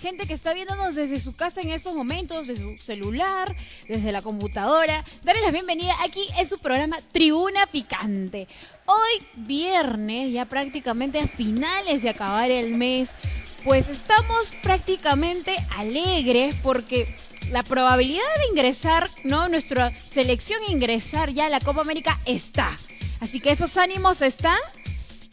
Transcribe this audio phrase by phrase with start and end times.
[0.00, 3.54] gente que está viéndonos desde su casa en estos momentos, desde su celular,
[3.86, 5.04] desde la computadora?
[5.22, 8.48] Darles la bienvenida aquí en su programa Tribuna Picante.
[8.86, 13.10] Hoy viernes, ya prácticamente a finales de acabar el mes,
[13.62, 17.14] pues estamos prácticamente alegres porque
[17.52, 19.48] la probabilidad de ingresar, ¿no?
[19.48, 22.74] Nuestra selección ingresar ya a la Copa América está.
[23.20, 24.58] Así que esos ánimos están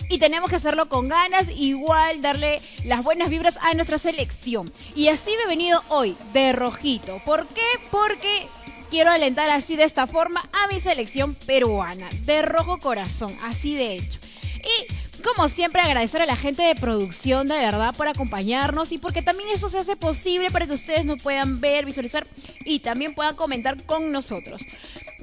[0.09, 4.71] y tenemos que hacerlo con ganas, igual darle las buenas vibras a nuestra selección.
[4.95, 7.21] Y así me he venido hoy, de rojito.
[7.25, 7.65] ¿Por qué?
[7.91, 8.47] Porque
[8.89, 13.95] quiero alentar así de esta forma a mi selección peruana, de rojo corazón, así de
[13.95, 14.19] hecho.
[14.63, 19.21] Y como siempre, agradecer a la gente de producción, de verdad, por acompañarnos y porque
[19.21, 22.27] también eso se hace posible para que ustedes nos puedan ver, visualizar
[22.63, 24.61] y también puedan comentar con nosotros.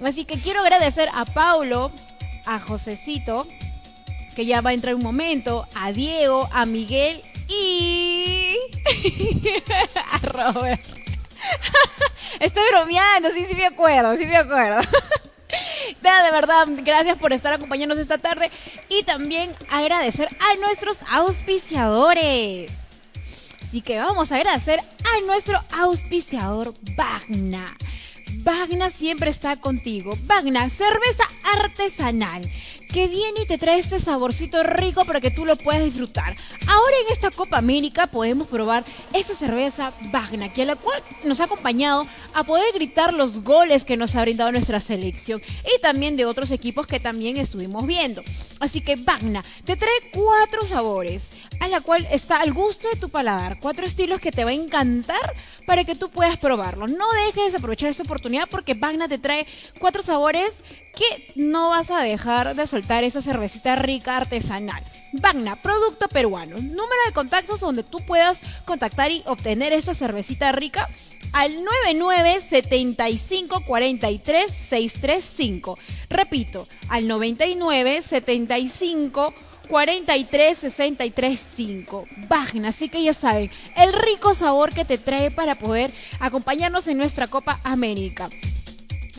[0.04, 1.92] Así que quiero agradecer a Paulo,
[2.44, 3.46] a Josecito,
[4.34, 8.56] que ya va a entrar un momento, a Diego, a Miguel y
[10.12, 10.84] a Robert.
[12.41, 14.81] Estoy bromeando, sí, sí me acuerdo, sí me acuerdo.
[16.03, 18.50] de verdad, gracias por estar acompañándonos esta tarde
[18.88, 22.72] y también agradecer a nuestros auspiciadores.
[23.62, 27.76] Así que vamos a agradecer a nuestro auspiciador Bagna.
[28.38, 30.16] Bagna siempre está contigo.
[30.26, 32.42] Bagna, cerveza artesanal
[32.94, 36.36] que viene y te trae este saborcito rico para que tú lo puedas disfrutar.
[36.68, 41.40] Ahora en esta Copa América podemos probar esta cerveza Bagna, que a la cual nos
[41.40, 45.42] ha acompañado a poder gritar los goles que nos ha brindado nuestra selección
[45.76, 48.22] y también de otros equipos que también estuvimos viendo.
[48.60, 53.08] Así que Bagna te trae cuatro sabores, a la cual está al gusto de tu
[53.08, 55.34] paladar, cuatro estilos que te va a encantar
[55.66, 56.86] para que tú puedas probarlo.
[56.86, 58.13] No dejes de aprovechar esta oportunidad
[58.50, 59.47] porque Bagna te trae
[59.78, 60.52] cuatro sabores
[60.94, 64.82] que no vas a dejar de soltar esa cervecita rica artesanal.
[65.12, 66.56] Bagna, producto peruano.
[66.56, 70.88] Número de contactos donde tú puedas contactar y obtener esta cervecita rica
[71.32, 75.78] al 99 75 43 635.
[76.08, 82.06] Repito, al 99 75 43 63 5.
[82.28, 86.98] Bagna, así que ya saben, el rico sabor que te trae para poder acompañarnos en
[86.98, 88.28] nuestra Copa América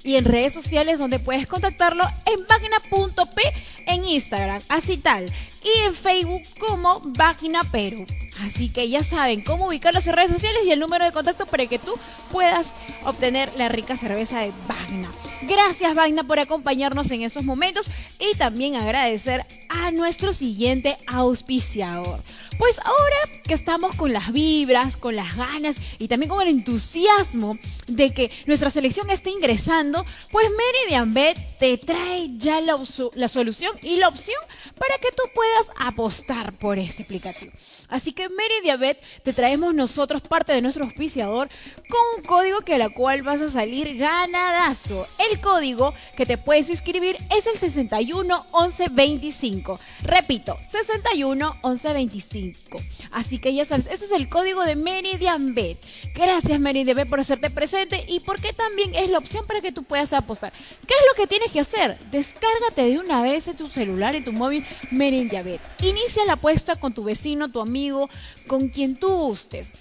[0.06, 3.42] y en redes sociales donde puedes contactarlo en página.p
[3.88, 5.26] en Instagram, así tal,
[5.64, 8.06] y en Facebook como Vagina Perú.
[8.42, 11.66] Así que ya saben cómo ubicarlos en redes sociales y el número de contacto para
[11.68, 11.94] que tú
[12.32, 12.74] puedas
[13.06, 15.12] obtener la rica cerveza de Vagna.
[15.44, 17.88] Gracias Vagna por acompañarnos en estos momentos
[18.20, 22.20] y también agradecer a nuestro siguiente auspiciador.
[22.58, 27.58] Pues ahora que estamos con las vibras, con las ganas y también con el entusiasmo
[27.88, 29.95] de que nuestra selección esté ingresando,
[30.32, 32.80] pues Meridian Bet te trae ya la,
[33.14, 34.40] la solución y la opción
[34.78, 37.54] para que tú puedas apostar por este aplicativo.
[37.90, 41.50] Así que Meridiabet te traemos nosotros parte de nuestro auspiciador
[41.90, 45.06] con un código que a la cual vas a salir ganadazo.
[45.30, 49.80] El código que te puedes inscribir es el 61 11 25.
[50.04, 52.80] Repito, 61 11 25.
[53.12, 55.78] Así que ya sabes, este es el código de Meridianbet.
[56.16, 60.14] Gracias Meridianbet por hacerte presente y porque también es la opción para que tú puedas
[60.14, 60.52] apostar.
[60.88, 61.98] ¿Qué es lo que tienes que hacer?
[62.12, 65.62] Descárgate de una vez en tu celular y tu móvil Meridianbet.
[65.82, 68.10] Inicia la apuesta con tu vecino, tu amigo amigo,
[68.48, 69.72] con quien tú gustes.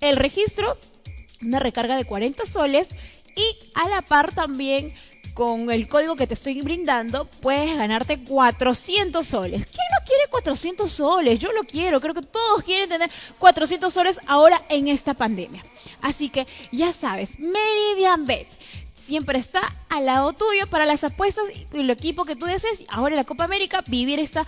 [0.00, 0.78] El registro,
[1.42, 2.88] una recarga de 40 soles
[3.34, 3.44] y
[3.74, 4.94] a la par también
[5.34, 9.66] con el código que te estoy brindando, puedes ganarte 400 soles.
[9.66, 11.38] ¿Quién no quiere 400 soles?
[11.38, 12.00] Yo lo quiero.
[12.00, 15.64] Creo que todos quieren tener 400 soles ahora en esta pandemia.
[16.00, 18.48] Así que ya sabes, Meridian Bet
[19.04, 22.84] siempre está al lado tuyo para las apuestas y el equipo que tú desees.
[22.88, 24.44] Ahora en la Copa América, vivir esta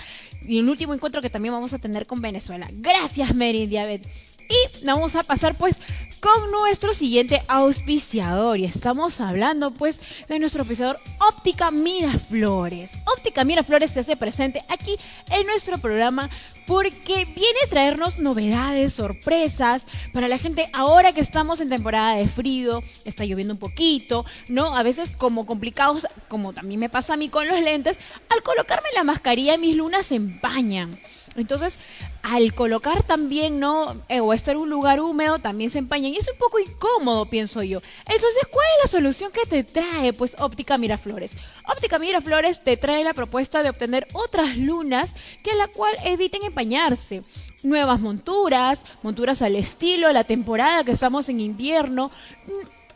[0.47, 2.69] y el último encuentro que también vamos a tener con Venezuela.
[2.73, 4.07] Gracias, Mary Diabet.
[4.49, 5.79] Y vamos a pasar pues
[6.25, 8.59] con nuestro siguiente auspiciador.
[8.59, 12.91] Y estamos hablando pues de nuestro auspiciador Óptica Miraflores.
[13.05, 14.97] Óptica Miraflores se hace presente aquí
[15.31, 16.31] en nuestro programa
[16.67, 22.27] porque viene a traernos novedades, sorpresas para la gente ahora que estamos en temporada de
[22.27, 24.75] frío, está lloviendo un poquito, ¿no?
[24.75, 28.01] A veces como complicados, como también me pasa a mí con los lentes,
[28.35, 30.99] al colocarme la mascarilla mis lunas se empañan.
[31.37, 31.79] Entonces,
[32.23, 33.97] al colocar también, ¿no?
[34.09, 36.13] Eh, o estar en un lugar húmedo, también se empañan.
[36.13, 37.81] Y es un poco incómodo, pienso yo.
[38.07, 40.13] Entonces, ¿cuál es la solución que te trae?
[40.13, 41.33] Pues Óptica Miraflores.
[41.67, 46.45] Óptica Miraflores te trae la propuesta de obtener otras lunas que a la cual eviten
[46.45, 47.23] empañarse.
[47.63, 52.11] Nuevas monturas, monturas al estilo, la temporada que estamos en invierno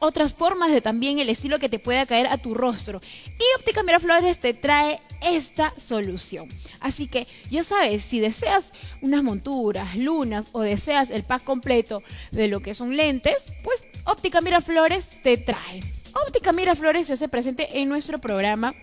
[0.00, 3.00] otras formas de también el estilo que te pueda caer a tu rostro.
[3.26, 6.48] Y Óptica Miraflores te trae esta solución.
[6.80, 8.72] Así que ya sabes, si deseas
[9.02, 14.40] unas monturas, lunas o deseas el pack completo de lo que son lentes, pues Óptica
[14.40, 15.80] Miraflores te trae.
[16.26, 18.74] Óptica Miraflores se hace presente en nuestro programa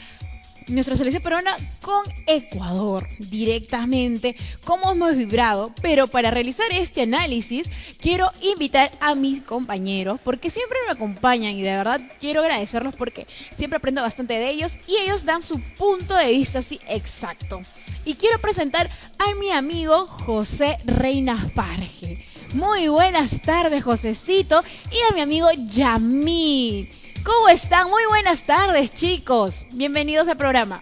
[0.72, 4.36] nuestra selección peruana con Ecuador directamente,
[4.66, 5.74] cómo hemos vibrado.
[5.82, 7.70] Pero para realizar este análisis,
[8.00, 13.28] quiero invitar a mis compañeros, porque siempre me acompañan y de verdad quiero agradecerlos porque
[13.56, 17.62] siempre aprendo bastante de ellos y ellos dan su punto de vista así exacto.
[18.06, 18.90] Y quiero presentar
[19.20, 22.26] a mi amigo José Reina Farge.
[22.54, 27.01] Muy buenas tardes, Josecito, y a mi amigo Yamit.
[27.24, 27.88] ¿Cómo están?
[27.90, 29.66] Muy buenas tardes, chicos.
[29.74, 30.82] Bienvenidos al programa.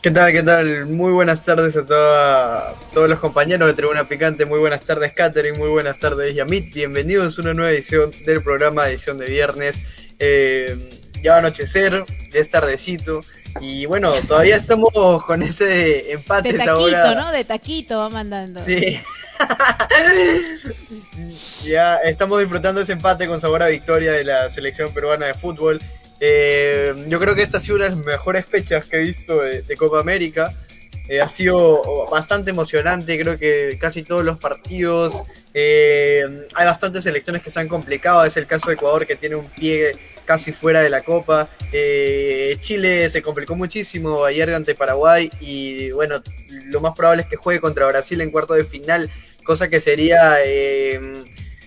[0.00, 0.32] ¿Qué tal?
[0.32, 0.86] ¿Qué tal?
[0.86, 4.46] Muy buenas tardes a todos los compañeros de Tribuna Picante.
[4.46, 5.58] Muy buenas tardes, Katherine.
[5.58, 6.72] Muy buenas tardes, Yamit.
[6.72, 9.76] Bienvenidos a una nueva edición del programa, edición de viernes.
[10.18, 13.20] Eh, ya va a anochecer, ya es tardecito.
[13.60, 14.90] Y bueno, todavía estamos
[15.26, 16.52] con ese empate.
[16.52, 17.32] De taquito, ¿no?
[17.32, 18.64] De taquito va mandando.
[18.64, 18.98] Sí.
[21.64, 25.80] ya estamos disfrutando ese empate con sabor a victoria de la selección peruana de fútbol.
[26.20, 29.40] Eh, yo creo que esta ha sido una de las mejores fechas que he visto
[29.40, 30.52] de, Copa América.
[31.08, 35.14] Eh, ha sido bastante emocionante, creo que casi todos los partidos.
[35.54, 38.24] Eh, hay bastantes selecciones que se han complicado.
[38.24, 39.92] Es el caso de Ecuador que tiene un pie
[40.24, 41.48] casi fuera de la Copa.
[42.60, 46.22] Chile se complicó muchísimo ayer ante Paraguay y bueno,
[46.64, 49.08] lo más probable es que juegue contra Brasil en cuarto de final
[49.46, 51.00] cosa que sería eh,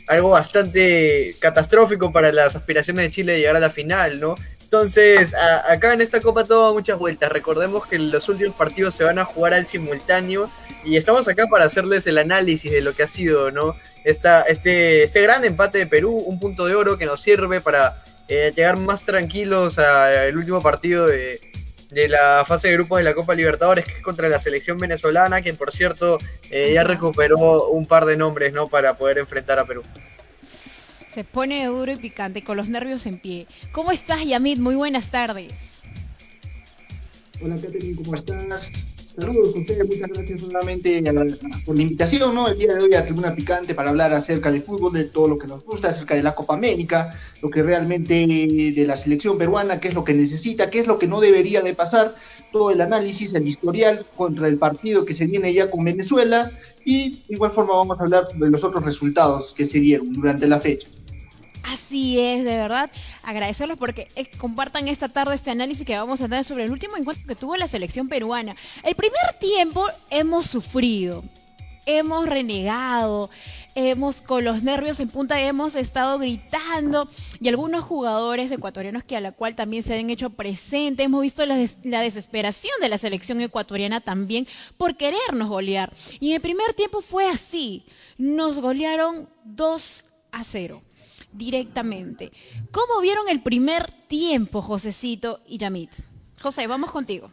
[0.07, 4.35] algo bastante catastrófico para las aspiraciones de Chile de llegar a la final, ¿no?
[4.61, 5.33] Entonces,
[5.67, 7.31] acá en esta Copa todo muchas vueltas.
[7.31, 10.47] Recordemos que los últimos partidos se van a jugar al simultáneo
[10.85, 13.75] y estamos acá para hacerles el análisis de lo que ha sido, ¿no?
[14.03, 18.51] Este, este gran empate de Perú, un punto de oro que nos sirve para eh,
[18.55, 21.41] llegar más tranquilos al último partido de,
[21.89, 25.41] de la fase de grupos de la Copa Libertadores, que es contra la selección venezolana,
[25.41, 26.17] que por cierto
[26.51, 28.67] eh, ya recuperó un par de nombres ¿no?
[28.67, 29.83] para poder enfrentar a Perú.
[31.09, 33.47] Se pone duro y picante, con los nervios en pie.
[33.71, 34.59] ¿Cómo estás, Yamit?
[34.59, 35.53] Muy buenas tardes.
[37.41, 38.85] Hola, Katherine, ¿cómo estás?
[39.19, 41.03] Saludos a ustedes, muchas gracias nuevamente
[41.65, 42.47] por la invitación, ¿no?
[42.47, 45.37] El día de hoy a Tribuna Picante para hablar acerca del fútbol, de todo lo
[45.37, 47.09] que nos gusta, acerca de la Copa América,
[47.41, 50.97] lo que realmente de la selección peruana, qué es lo que necesita, qué es lo
[50.97, 52.15] que no debería de pasar,
[52.53, 56.51] todo el análisis, el historial contra el partido que se viene ya con Venezuela
[56.85, 60.47] y de igual forma vamos a hablar de los otros resultados que se dieron durante
[60.47, 60.87] la fecha.
[61.63, 62.89] Así es, de verdad,
[63.23, 66.97] agradecerlos porque eh, compartan esta tarde este análisis que vamos a tener sobre el último
[66.97, 68.55] encuentro que tuvo la selección peruana.
[68.83, 71.23] El primer tiempo hemos sufrido,
[71.85, 73.29] hemos renegado,
[73.75, 79.21] hemos con los nervios en punta hemos estado gritando y algunos jugadores ecuatorianos que a
[79.21, 83.41] la cual también se han hecho presente, hemos visto la, la, desesperación de la selección
[83.41, 84.47] ecuatoriana también
[84.77, 85.93] por querernos golear.
[86.19, 87.85] Y en el primer tiempo fue así,
[88.17, 90.81] nos golearon 2 a 0
[91.31, 92.31] directamente.
[92.71, 95.91] ¿Cómo vieron el primer tiempo, Josecito y Yamit?
[96.41, 97.31] José, vamos contigo.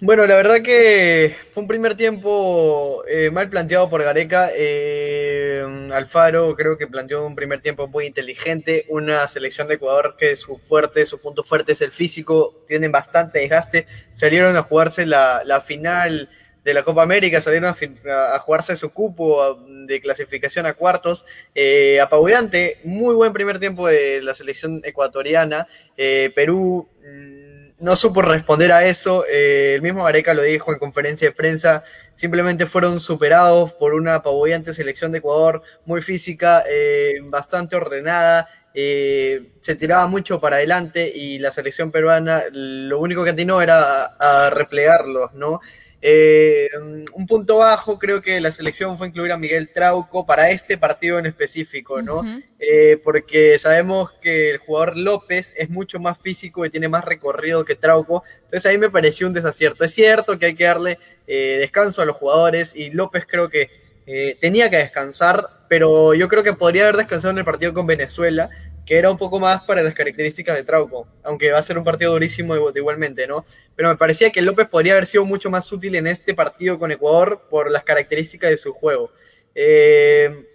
[0.00, 4.50] Bueno, la verdad que fue un primer tiempo eh, mal planteado por Gareca.
[4.52, 8.84] Eh, Alfaro creo que planteó un primer tiempo muy inteligente.
[8.88, 12.64] Una selección de Ecuador que su fuerte, su punto fuerte es el físico.
[12.66, 13.86] Tienen bastante desgaste.
[14.12, 16.28] Salieron a jugarse la, la final
[16.64, 17.74] de la Copa América, salieron
[18.08, 21.24] a, jugarse su cupo de clasificación a cuartos.
[21.54, 25.66] Eh, apabullante, muy buen primer tiempo de la selección ecuatoriana.
[25.96, 29.24] Eh, Perú mm, no supo responder a eso.
[29.28, 31.82] Eh, el mismo Gareca lo dijo en conferencia de prensa.
[32.14, 38.48] Simplemente fueron superados por una apabullante selección de Ecuador, muy física, eh, bastante ordenada.
[38.74, 44.46] Se tiraba mucho para adelante y la selección peruana lo único que atinó era a,
[44.46, 45.60] a replegarlos, ¿no?
[46.04, 46.68] Eh,
[47.14, 51.20] un punto bajo, creo que la selección fue incluir a Miguel Trauco para este partido
[51.20, 52.22] en específico, ¿no?
[52.58, 57.64] eh, porque sabemos que el jugador López es mucho más físico y tiene más recorrido
[57.64, 59.84] que Trauco, entonces ahí me pareció un desacierto.
[59.84, 63.70] Es cierto que hay que darle eh, descanso a los jugadores y López creo que
[64.14, 67.86] eh, tenía que descansar, pero yo creo que podría haber descansado en el partido con
[67.86, 68.50] Venezuela
[68.84, 71.84] que era un poco más para las características de Trauco, aunque va a ser un
[71.84, 73.44] partido durísimo igualmente, ¿no?
[73.76, 76.90] Pero me parecía que López podría haber sido mucho más útil en este partido con
[76.90, 79.12] Ecuador por las características de su juego.
[79.54, 80.46] Eh,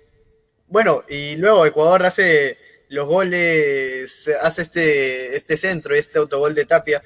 [0.68, 2.58] bueno, y luego Ecuador hace
[2.90, 7.02] los goles, hace este, este centro este autogol de Tapia.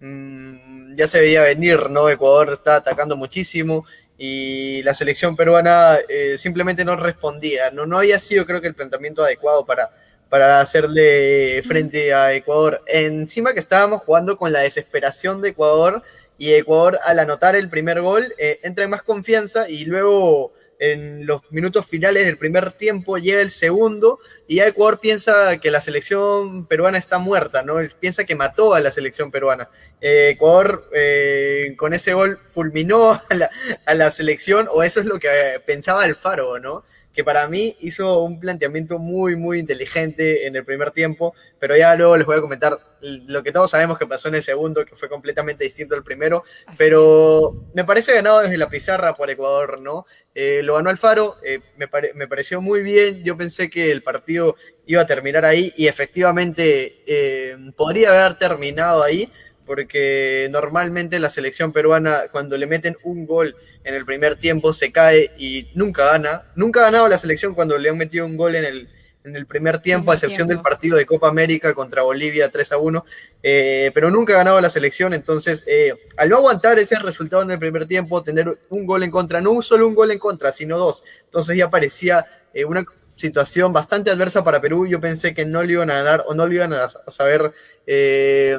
[0.00, 2.10] Mm, ya se veía venir, ¿no?
[2.10, 3.86] Ecuador está atacando muchísimo
[4.18, 7.70] y la selección peruana eh, simplemente no respondía.
[7.70, 9.90] No, no había sido, creo que, el planteamiento adecuado para
[10.28, 12.82] para hacerle frente a Ecuador.
[12.86, 16.02] Encima que estábamos jugando con la desesperación de Ecuador
[16.38, 21.26] y Ecuador al anotar el primer gol eh, entra en más confianza y luego en
[21.26, 25.80] los minutos finales del primer tiempo llega el segundo y ya Ecuador piensa que la
[25.80, 27.76] selección peruana está muerta, ¿no?
[27.98, 29.68] Piensa que mató a la selección peruana.
[30.00, 33.50] Eh, Ecuador eh, con ese gol fulminó a la,
[33.84, 35.28] a la, selección o eso es lo que
[35.64, 36.84] pensaba Alfaro, ¿no?
[37.16, 41.94] Que para mí hizo un planteamiento muy, muy inteligente en el primer tiempo, pero ya
[41.94, 44.96] luego les voy a comentar lo que todos sabemos que pasó en el segundo, que
[44.96, 49.80] fue completamente distinto al primero, Así pero me parece ganado desde la pizarra por Ecuador,
[49.80, 50.04] ¿no?
[50.34, 54.02] Eh, lo ganó Alfaro, eh, me, pare me, pareció muy bien, yo pensé que el
[54.02, 59.32] partido iba a terminar ahí y efectivamente eh, podría haber terminado ahí,
[59.66, 64.92] porque normalmente la selección peruana cuando le meten un gol en el primer tiempo se
[64.92, 66.44] cae y nunca gana.
[66.54, 68.88] Nunca ha ganado la selección cuando le han metido un gol en el,
[69.24, 72.78] en el primer tiempo, a excepción del partido de Copa América contra Bolivia 3 a
[72.78, 73.04] 1,
[73.42, 77.50] eh, pero nunca ha ganado la selección, entonces eh, al no aguantar ese resultado en
[77.50, 80.78] el primer tiempo, tener un gol en contra, no solo un gol en contra, sino
[80.78, 82.84] dos, entonces ya parecía eh, una
[83.16, 86.46] situación bastante adversa para Perú, yo pensé que no le iban a ganar o no
[86.46, 87.52] le iban a saber,
[87.86, 88.56] eh,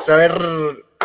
[0.00, 0.32] saber,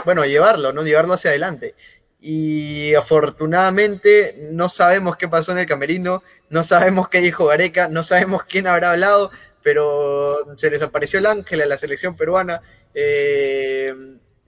[0.06, 0.84] bueno, llevarlo, ¿no?
[0.84, 1.76] Llevarlo hacia adelante.
[2.20, 8.04] Y afortunadamente no sabemos qué pasó en el camerino, no sabemos qué dijo Gareca, no
[8.04, 9.32] sabemos quién habrá hablado,
[9.62, 12.62] pero se les apareció el ángel a la selección peruana
[12.94, 13.94] eh,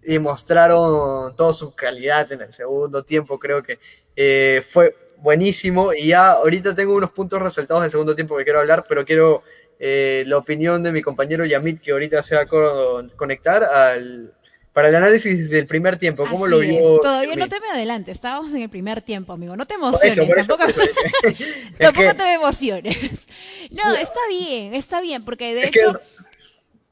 [0.03, 3.79] y mostraron toda su calidad en el segundo tiempo, creo que
[4.15, 8.61] eh, fue buenísimo y ya ahorita tengo unos puntos resaltados del segundo tiempo que quiero
[8.61, 9.43] hablar, pero quiero
[9.79, 14.31] eh, la opinión de mi compañero Yamit que ahorita se va a conectar al,
[14.71, 16.95] para el análisis del primer tiempo, ¿cómo Así lo vio?
[16.95, 17.01] Es.
[17.01, 19.55] Todavía no te me adelante, estábamos en el primer tiempo, amigo.
[19.55, 20.89] No te emociones, por eso, por eso, tampoco,
[21.79, 22.13] tampoco que...
[22.13, 22.97] te emociones.
[23.71, 25.93] No, está bien, está bien, porque de hecho.
[25.93, 26.24] Que...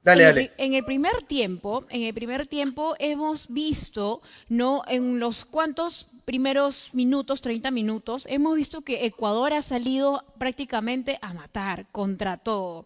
[0.03, 0.41] Dale, en, dale.
[0.57, 4.83] El, en el primer tiempo, en el primer tiempo hemos visto, ¿no?
[4.87, 11.33] En los cuantos primeros minutos, 30 minutos, hemos visto que Ecuador ha salido prácticamente a
[11.33, 12.85] matar contra todo.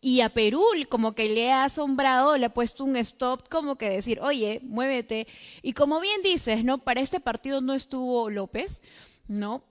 [0.00, 3.90] Y a Perú como que le ha asombrado, le ha puesto un stop como que
[3.90, 5.26] decir, oye, muévete.
[5.60, 6.78] Y como bien dices, ¿no?
[6.78, 8.80] Para este partido no estuvo López,
[9.26, 9.64] ¿no?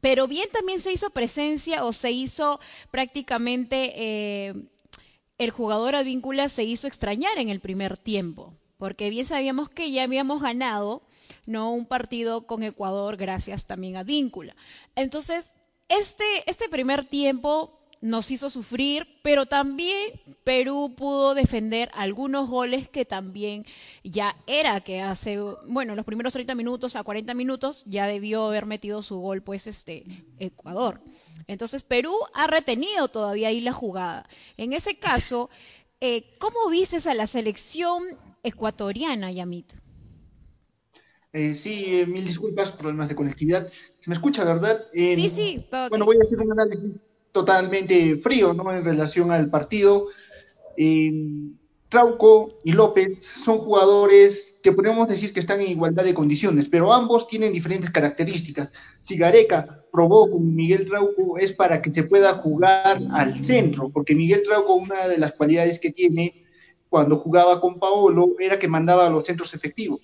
[0.00, 2.58] Pero bien también se hizo presencia o se hizo
[2.90, 4.54] prácticamente eh,
[5.38, 10.04] el jugador Advíncula se hizo extrañar en el primer tiempo, porque bien sabíamos que ya
[10.04, 11.02] habíamos ganado
[11.46, 14.54] no un partido con Ecuador gracias también a Advíncula.
[14.94, 15.50] Entonces,
[15.88, 20.12] este, este primer tiempo nos hizo sufrir, pero también
[20.44, 23.64] Perú pudo defender algunos goles que también
[24.02, 28.66] ya era que hace, bueno, los primeros 30 minutos a 40 minutos ya debió haber
[28.66, 30.04] metido su gol pues este
[30.38, 31.00] Ecuador.
[31.46, 34.28] Entonces Perú ha retenido todavía ahí la jugada.
[34.56, 35.50] En ese caso,
[36.00, 38.02] eh, ¿cómo viste a la selección
[38.42, 39.72] ecuatoriana, Yamit?
[41.32, 43.68] Eh, sí, eh, mil disculpas, problemas de conectividad.
[44.00, 44.80] ¿Se me escucha, verdad?
[44.92, 46.16] Sí, sí, todo Bueno, okay.
[46.16, 46.92] voy a hacer un análisis
[47.32, 48.72] totalmente frío ¿no?
[48.72, 50.06] en relación al partido.
[50.76, 51.10] Eh,
[51.88, 56.92] Trauco y López son jugadores que podemos decir que están en igualdad de condiciones, pero
[56.92, 58.72] ambos tienen diferentes características.
[59.00, 64.16] Si Gareca probó con Miguel Trauco es para que se pueda jugar al centro, porque
[64.16, 66.44] Miguel Trauco, una de las cualidades que tiene
[66.88, 70.00] cuando jugaba con Paolo era que mandaba a los centros efectivos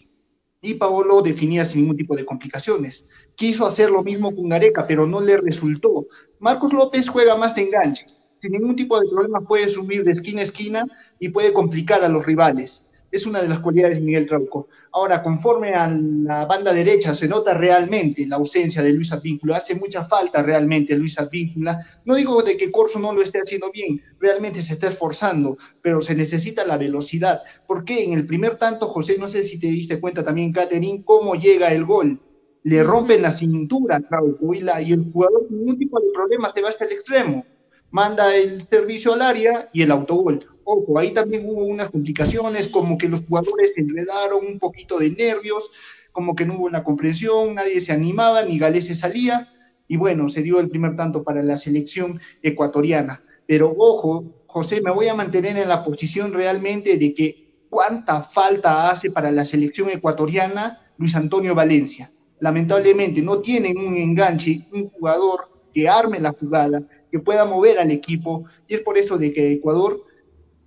[0.63, 3.05] y Paolo definía sin ningún tipo de complicaciones.
[3.35, 6.07] Quiso hacer lo mismo con Gareca, pero no le resultó.
[6.39, 8.07] Marcos López juega más de enganche.
[8.41, 10.85] Sin ningún tipo de problema puede subir de esquina a esquina
[11.19, 12.87] y puede complicar a los rivales.
[13.11, 14.69] Es una de las cualidades de Miguel Trauco.
[14.93, 19.75] Ahora, conforme a la banda derecha, se nota realmente la ausencia de Luis Advíncula, hace
[19.75, 21.85] mucha falta realmente Luis Advíncula.
[22.05, 26.03] No digo de que Corso no lo esté haciendo bien, realmente se está esforzando, pero
[26.03, 27.41] se necesita la velocidad.
[27.67, 31.35] Porque en el primer tanto, José, no sé si te diste cuenta también, Catherine, cómo
[31.35, 32.21] llega el gol.
[32.63, 36.69] Le rompen la cintura Trauco y, y el jugador ningún tipo de problema se va
[36.69, 37.45] hasta el extremo.
[37.91, 42.99] Manda el servicio al área y el autogol Ojo, ahí también hubo unas complicaciones, como
[42.99, 45.71] que los jugadores se enredaron un poquito de nervios,
[46.13, 49.49] como que no hubo una comprensión, nadie se animaba, ni Galés se salía,
[49.89, 53.23] y bueno, se dio el primer tanto para la selección ecuatoriana.
[53.47, 58.91] Pero ojo, José, me voy a mantener en la posición realmente de que cuánta falta
[58.91, 62.11] hace para la selección ecuatoriana Luis Antonio Valencia.
[62.41, 67.91] Lamentablemente no tienen un enganche, un jugador que arme la jugada, que pueda mover al
[67.91, 70.05] equipo, y es por eso de que Ecuador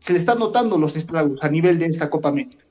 [0.03, 2.63] se le están notando los estragos a nivel de esta Copa América.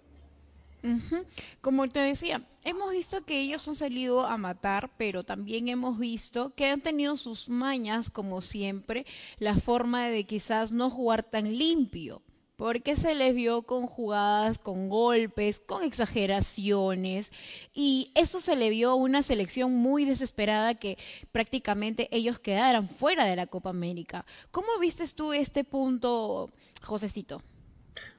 [1.61, 6.53] Como te decía, hemos visto que ellos han salido a matar, pero también hemos visto
[6.55, 9.07] que han tenido sus mañas, como siempre,
[9.39, 12.21] la forma de quizás no jugar tan limpio
[12.63, 17.33] porque se les vio con jugadas, con golpes, con exageraciones,
[17.75, 20.97] y eso se le vio una selección muy desesperada que
[21.33, 24.25] prácticamente ellos quedaran fuera de la Copa América.
[24.53, 26.51] ¿Cómo vistes tú este punto,
[26.85, 27.43] Josecito?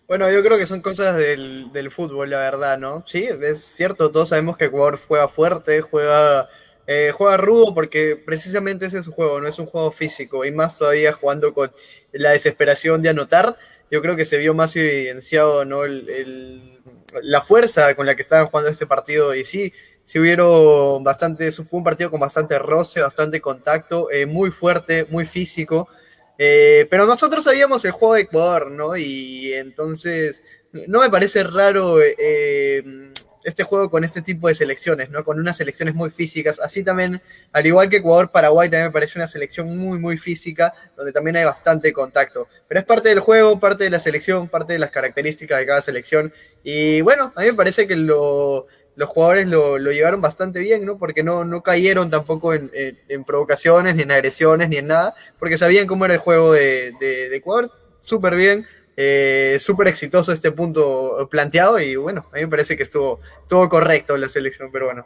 [0.10, 3.06] Bueno, yo creo que son cosas del, del fútbol, la verdad, ¿no?
[3.08, 6.50] Sí, es cierto, todos sabemos que Ecuador juega fuerte, juega
[6.86, 10.52] eh, juega rudo porque precisamente ese es su juego, no es un juego físico, y
[10.52, 11.72] más todavía jugando con
[12.12, 13.58] la desesperación de anotar
[13.94, 15.84] yo creo que se vio más evidenciado ¿no?
[15.86, 19.72] la fuerza con la que estaban jugando este partido y sí,
[20.04, 25.26] sí hubieron bastante, fue un partido con bastante roce, bastante contacto, eh, muy fuerte, muy
[25.26, 25.90] físico,
[26.40, 28.98] eh, pero nosotros sabíamos el juego de Ecuador, ¿no?
[28.98, 33.13] Y entonces no me parece raro eh,
[33.44, 35.24] este juego con este tipo de selecciones, ¿no?
[35.24, 36.60] Con unas selecciones muy físicas.
[36.60, 41.12] Así también, al igual que Ecuador-Paraguay, también me parece una selección muy, muy física, donde
[41.12, 42.48] también hay bastante contacto.
[42.68, 45.82] Pero es parte del juego, parte de la selección, parte de las características de cada
[45.82, 46.34] selección.
[46.64, 48.66] Y bueno, a mí me parece que los
[49.08, 50.98] jugadores lo, llevaron bastante bien, ¿no?
[50.98, 52.72] Porque no, no cayeron tampoco en,
[53.26, 57.36] provocaciones, ni en agresiones, ni en nada, porque sabían cómo era el juego de, de
[57.36, 57.72] Ecuador.
[58.06, 62.84] Súper bien, eh, Súper exitoso este punto planteado y bueno, a mí me parece que
[62.84, 65.06] estuvo, estuvo correcto la selección peruana.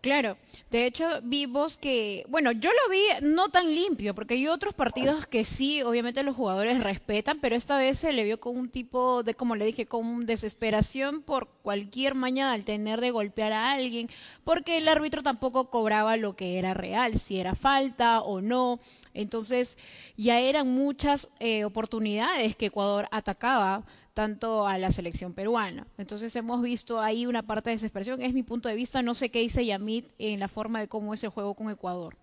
[0.00, 0.36] Claro,
[0.70, 5.26] de hecho vimos que, bueno, yo lo vi no tan limpio, porque hay otros partidos
[5.26, 9.24] que sí, obviamente los jugadores respetan, pero esta vez se le vio con un tipo
[9.24, 14.08] de, como le dije, con desesperación por cualquier mañana al tener de golpear a alguien,
[14.44, 18.78] porque el árbitro tampoco cobraba lo que era real, si era falta o no.
[19.12, 19.76] Entonces
[20.16, 23.84] ya eran muchas eh, oportunidades que Ecuador atacaba
[24.20, 25.86] tanto a la selección peruana.
[25.96, 28.20] Entonces hemos visto ahí una parte de desesperación.
[28.20, 29.00] Es mi punto de vista.
[29.00, 32.16] No sé qué dice Yamit en la forma de cómo es el juego con Ecuador.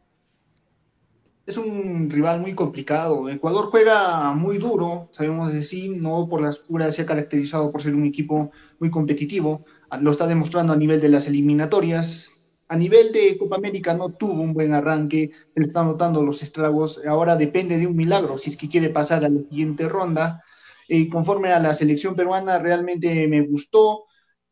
[1.48, 3.28] Es un rival muy complicado.
[3.30, 7.96] Ecuador juega muy duro, sabemos decir, no por las puras se ha caracterizado por ser
[7.96, 9.66] un equipo muy competitivo.
[10.00, 12.32] Lo está demostrando a nivel de las eliminatorias.
[12.68, 16.44] A nivel de Copa América no tuvo un buen arranque, se le están notando los
[16.44, 17.02] estragos.
[17.08, 20.44] Ahora depende de un milagro si es que quiere pasar a la siguiente ronda
[20.88, 24.06] eh, conforme a la selección peruana, realmente me gustó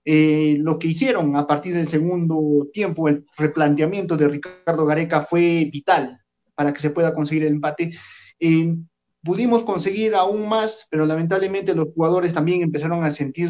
[0.04, 3.10] eh, lo que hicieron a partir del segundo tiempo.
[3.10, 6.19] El replanteamiento de Ricardo Gareca fue vital
[6.54, 7.93] para que se pueda conseguir el empate.
[8.39, 8.76] Eh,
[9.24, 13.50] pudimos conseguir aún más, pero lamentablemente los jugadores también empezaron a sentir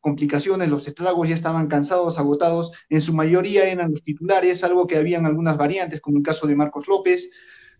[0.00, 4.96] complicaciones, los estragos ya estaban cansados, agotados, en su mayoría eran los titulares, algo que
[4.96, 7.28] habían algunas variantes, como el caso de Marcos López,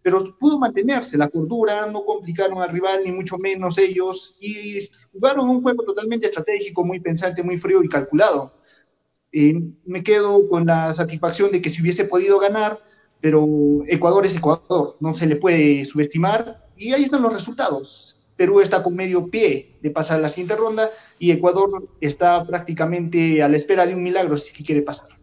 [0.07, 5.51] pero pudo mantenerse la cordura, no complicaron al rival, ni mucho menos ellos, y jugaron
[5.51, 8.55] un juego totalmente estratégico, muy pensante, muy frío y calculado.
[9.33, 12.79] Eh, me quedo con la satisfacción de que si hubiese podido ganar,
[13.21, 13.49] pero
[13.89, 18.17] Ecuador es Ecuador, no se le puede subestimar, y ahí están los resultados.
[18.37, 20.89] Perú está con medio pie de pasar la siguiente ronda
[21.19, 25.16] y Ecuador está prácticamente a la espera de un milagro si quiere pasar.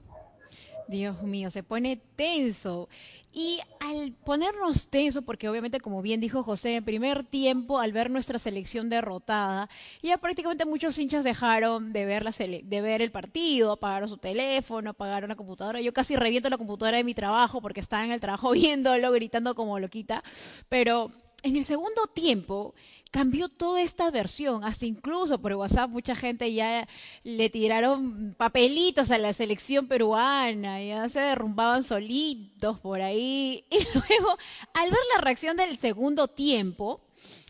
[0.87, 2.89] Dios mío, se pone tenso.
[3.31, 7.91] Y al ponernos tenso, porque obviamente como bien dijo José, en el primer tiempo, al
[7.91, 9.69] ver nuestra selección derrotada,
[10.03, 14.91] ya prácticamente muchos hinchas dejaron de ver, la de ver el partido, apagaron su teléfono,
[14.91, 15.81] apagaron la computadora.
[15.81, 19.55] Yo casi reviento la computadora de mi trabajo porque estaba en el trabajo viéndolo, gritando
[19.55, 20.23] como loquita.
[20.69, 21.11] Pero
[21.43, 22.73] en el segundo tiempo
[23.11, 26.87] cambió toda esta versión, hasta incluso por WhatsApp mucha gente ya
[27.23, 33.65] le tiraron papelitos a la selección peruana, ya se derrumbaban solitos por ahí.
[33.71, 34.35] Y luego,
[34.73, 37.01] al ver la reacción del segundo tiempo,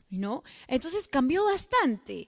[0.10, 0.44] ¿no?
[0.68, 2.28] Entonces cambió bastante.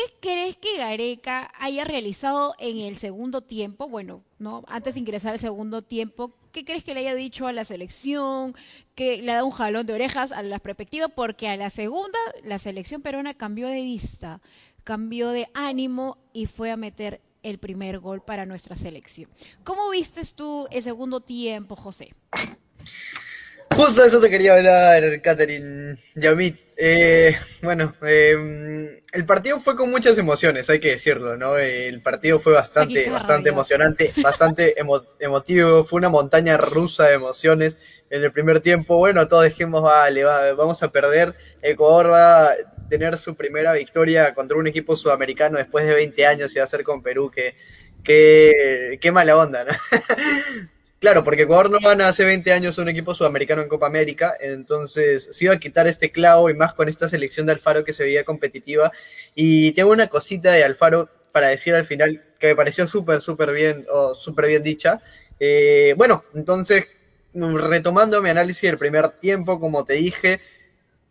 [0.00, 3.88] ¿Qué ¿qué crees que Gareca haya realizado en el segundo tiempo?
[3.88, 7.52] Bueno, no, antes de ingresar al segundo tiempo, ¿qué crees que le haya dicho a
[7.52, 8.54] la selección?
[8.94, 12.18] Que le ha dado un jalón de orejas a las perspectivas, porque a la segunda
[12.44, 14.40] la selección peruana cambió de vista,
[14.84, 19.30] cambió de ánimo y fue a meter el primer gol para nuestra selección.
[19.64, 22.14] ¿Cómo vistes tú el segundo tiempo, José?
[23.74, 26.58] Justo eso te quería hablar, Catherine Yamit.
[26.76, 31.56] Eh, bueno, eh, el partido fue con muchas emociones, hay que decirlo, ¿no?
[31.56, 34.74] El partido fue bastante, bastante emocionante, bastante
[35.18, 37.78] emotivo, fue una montaña rusa de emociones
[38.10, 38.96] en el primer tiempo.
[38.96, 41.34] Bueno, todos dijimos, vale, vamos a perder.
[41.62, 42.56] Ecuador va a
[42.88, 46.68] tener su primera victoria contra un equipo sudamericano después de 20 años y va a
[46.68, 47.54] ser con Perú, que,
[48.02, 49.72] que, qué mala onda, ¿no?
[51.00, 55.30] Claro, porque Ecuador no gana hace 20 años un equipo sudamericano en Copa América, entonces
[55.32, 58.04] se iba a quitar este clavo y más con esta selección de Alfaro que se
[58.04, 58.92] veía competitiva.
[59.34, 63.50] Y tengo una cosita de Alfaro para decir al final que me pareció súper, súper
[63.52, 65.00] bien, o súper bien dicha.
[65.38, 66.86] Eh, bueno, entonces,
[67.32, 70.38] retomando mi análisis del primer tiempo, como te dije,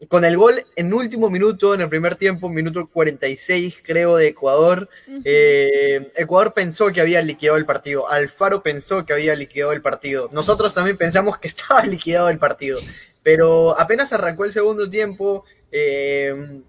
[0.08, 4.90] con el gol en último minuto, en el primer tiempo, minuto 46 creo de Ecuador,
[5.26, 10.30] eh, Ecuador pensó que había liquidado el partido, Alfaro pensó que había liquidado el partido,
[10.32, 12.80] nosotros también pensamos que estaba liquidado el partido,
[13.24, 16.62] pero apenas arrancó el segundo tiempo, eh,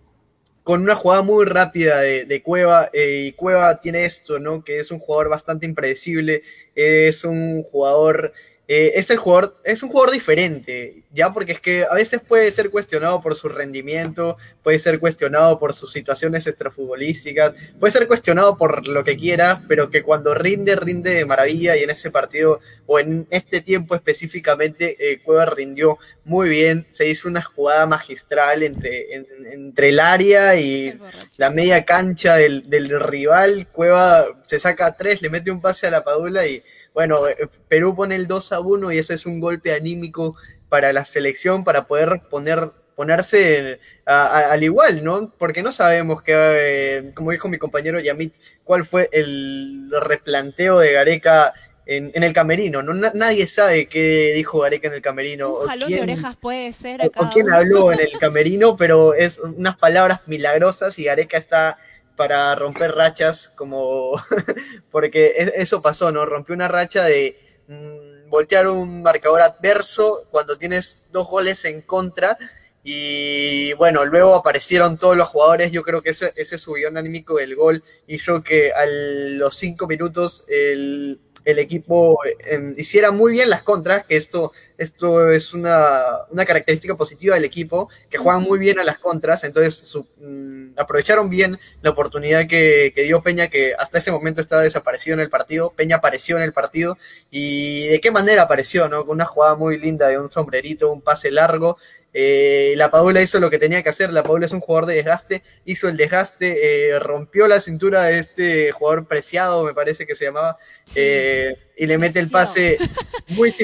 [0.64, 4.62] con una jugada muy rápida de, Cueva, eh, y Cueva tiene esto, ¿no?
[4.62, 6.42] Que es un jugador bastante impredecible,
[6.74, 8.32] es un jugador
[8.72, 12.70] eh, este jugador es un jugador diferente, ya porque es que a veces puede ser
[12.70, 18.87] cuestionado por su rendimiento, puede ser cuestionado por sus situaciones extrafutbolísticas, puede ser cuestionado por
[18.87, 23.00] lo que quieras, pero que cuando rinde, rinde de maravilla y en ese partido o
[23.00, 29.12] en este tiempo específicamente, eh, Cueva rindió muy bien, se hizo una jugada magistral entre,
[29.52, 30.96] entre el área y
[31.38, 35.90] la media cancha del, del rival, Cueva se saca tres, le mete un pase a
[35.90, 36.62] la Padula y
[37.00, 40.36] bueno, eh, Perú pone el 2 a 1 y eso es un golpe anímico
[40.68, 45.32] para la selección para poder poner ponerse al igual, ¿no?
[45.38, 50.92] Porque no sabemos que, eh, como dijo mi compañero Yamit, cuál fue el replanteo de
[50.92, 51.54] Gareca
[51.86, 52.92] en, el camerino, ¿no?
[52.92, 55.54] nadie sabe qué dijo Gareca en el camerino.
[55.60, 57.00] Un jalón de orejas puede ser.
[57.16, 61.78] o quién habló en el camerino, pero es unas palabras milagrosas y Gareca está
[62.20, 64.12] para romper rachas, como
[64.90, 66.26] porque e, eso pasó, ¿no?
[66.26, 67.35] Rompió una racha de
[67.66, 72.37] mm, voltear un marcador adverso cuando tienes dos goles en contra.
[72.85, 75.72] Y bueno, luego aparecieron todos los jugadores.
[75.72, 80.44] Yo creo que ese, ese subió anímico del gol hizo que a los cinco minutos
[80.48, 86.46] el, el equipo em, hiciera muy bien las contras, que esto, esto es una, una,
[86.46, 91.58] característica positiva del equipo, que juegan muy bien a las contras, entonces mm, aprovecharon bien
[91.82, 95.74] la oportunidad que, que, dio Peña, que hasta ese momento estaba desaparecido en el partido,
[95.76, 96.96] Peña apareció en el partido,
[97.30, 99.04] y de qué manera apareció, ¿no?
[99.04, 101.76] Con una jugada muy linda de un sombrerito, un pase largo,
[102.12, 104.12] eh, la Paula hizo lo que tenía que hacer.
[104.12, 108.18] La Paula es un jugador de desgaste, hizo el desgaste, eh, rompió la cintura de
[108.18, 110.58] este jugador preciado, me parece que se llamaba,
[110.94, 112.76] eh, y le mete el pase
[113.28, 113.54] muy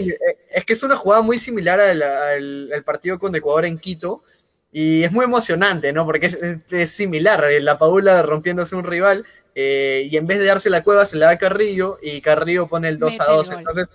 [0.51, 4.25] Es que es una jugada muy similar al, partido con Ecuador en Quito.
[4.73, 6.07] Y es muy emocionante, ¿no?
[6.07, 6.31] Porque
[6.71, 7.47] es, similar.
[7.61, 9.27] La Paula rompiéndose un rival.
[9.55, 11.99] y en vez de darse la cueva, se le da a Carrillo.
[12.01, 13.51] Y Carrillo pone el 2 a 2.
[13.51, 13.93] Entonces,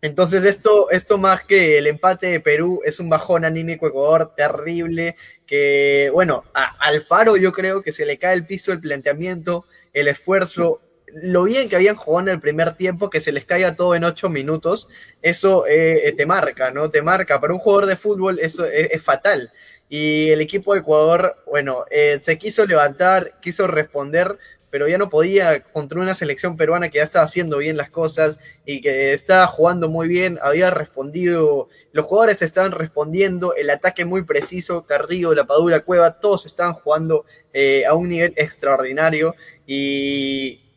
[0.00, 5.16] entonces esto, esto más que el empate de Perú es un bajón anímico Ecuador terrible,
[5.44, 10.06] que bueno, a Alfaro yo creo que se le cae el piso el planteamiento, el
[10.06, 10.80] esfuerzo,
[11.12, 14.04] lo bien que habían jugado en el primer tiempo, que se les caiga todo en
[14.04, 14.88] ocho minutos,
[15.22, 16.90] eso eh, te marca, ¿no?
[16.90, 17.40] Te marca.
[17.40, 19.50] Para un jugador de fútbol eso es, fatal.
[19.88, 24.38] Y el equipo de Ecuador, bueno, eh, se quiso levantar, quiso responder,
[24.70, 28.38] pero ya no podía contra una selección peruana que ya estaba haciendo bien las cosas
[28.66, 34.24] y que estaba jugando muy bien, había respondido, los jugadores estaban respondiendo, el ataque muy
[34.24, 39.34] preciso, Carrillo, La Padula, Cueva, todos estaban jugando eh, a un nivel extraordinario
[39.66, 40.67] y,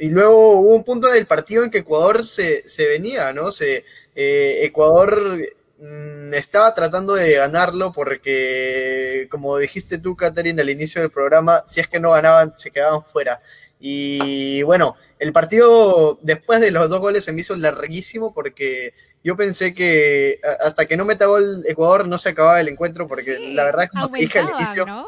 [0.00, 3.52] y, luego hubo un punto del partido en que Ecuador se, se venía, ¿no?
[3.52, 3.84] Se,
[4.14, 5.38] eh, Ecuador
[5.80, 11.80] Mm, estaba tratando de ganarlo porque, como dijiste tú, Catherine, al inicio del programa, si
[11.80, 13.40] es que no ganaban, se quedaban fuera.
[13.80, 19.36] Y bueno, el partido después de los dos goles se me hizo larguísimo porque yo
[19.36, 23.64] pensé que hasta que no meta gol Ecuador no se acababa el encuentro porque la
[23.64, 24.86] verdad como te dije al inicio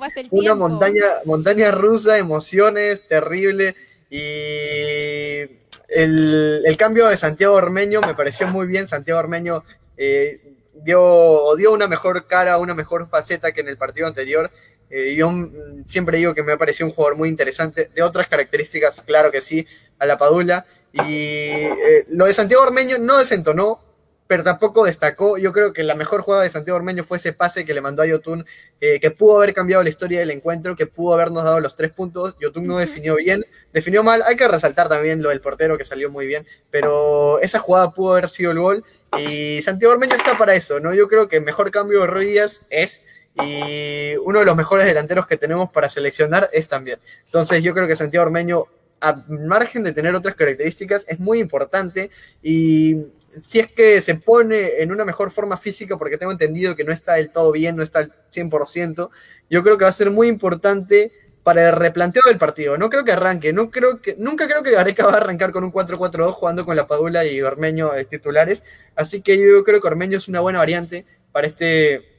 [0.30, 3.76] una montaña montaña rusa emociones terrible
[4.10, 5.48] y
[5.88, 8.88] el, cambio de Santiago Ormeño me pareció muy bien.
[8.88, 9.64] Santiago Ormeño
[9.96, 10.40] eh,
[10.74, 14.50] dio, dio una mejor cara, una mejor faceta que en el partido anterior.
[14.90, 17.90] Eh, yo mm, siempre digo que me ha parecido un jugador muy interesante.
[17.94, 19.66] De otras características, claro que sí,
[19.98, 20.66] a la Padula.
[20.94, 23.80] Y eh, lo de Santiago Ormeño no desentonó,
[24.28, 25.36] pero tampoco destacó.
[25.38, 28.02] Yo creo que la mejor jugada de Santiago Ormeño fue ese pase que le mandó
[28.02, 28.46] a Yotun,
[28.80, 31.90] eh, que pudo haber cambiado la historia del encuentro, que pudo habernos dado los tres
[31.90, 32.36] puntos.
[32.40, 34.22] Yotun no definió bien, definió mal.
[34.24, 38.12] Hay que resaltar también lo del portero, que salió muy bien, pero esa jugada pudo
[38.12, 38.84] haber sido el gol.
[39.18, 40.94] Y Santiago Ormeño está para eso, ¿no?
[40.94, 43.00] Yo creo que el mejor cambio de Ruiz es
[43.42, 47.00] y uno de los mejores delanteros que tenemos para seleccionar es también.
[47.26, 48.66] Entonces yo creo que Santiago Ormeño,
[49.04, 52.10] a margen de tener otras características, es muy importante
[52.42, 52.96] y
[53.38, 56.92] si es que se pone en una mejor forma física, porque tengo entendido que no
[56.92, 59.10] está del todo bien, no está al 100%,
[59.50, 61.12] yo creo que va a ser muy importante
[61.42, 62.78] para el replanteo del partido.
[62.78, 65.62] No creo que arranque, no creo que, nunca creo que Gareca va a arrancar con
[65.62, 68.62] un 4-4-2 jugando con la Padula y Ormeño titulares,
[68.96, 72.14] así que yo creo que Ormeño es una buena variante para este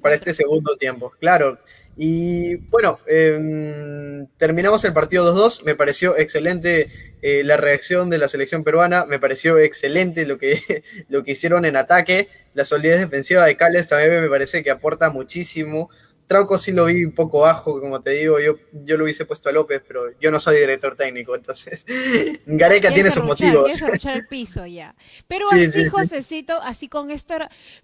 [0.00, 1.58] para este segundo tiempo, claro.
[1.96, 5.64] Y bueno, em, terminamos el partido 2-2.
[5.64, 6.88] Me pareció excelente
[7.22, 9.04] eh, la reacción de la selección peruana.
[9.06, 12.28] Me pareció excelente lo que, lo que hicieron en ataque.
[12.54, 15.90] La solidez defensiva de Cales también me parece que aporta muchísimo
[16.26, 19.48] Trauco sí lo vi un poco bajo, como te digo, yo, yo lo hubiese puesto
[19.48, 21.84] a López, pero yo no soy director técnico, entonces
[22.46, 23.70] Gareca tiene sus motivos.
[24.04, 24.94] el piso ya.
[25.28, 25.70] Pero así,
[26.22, 27.34] sí, así con esto,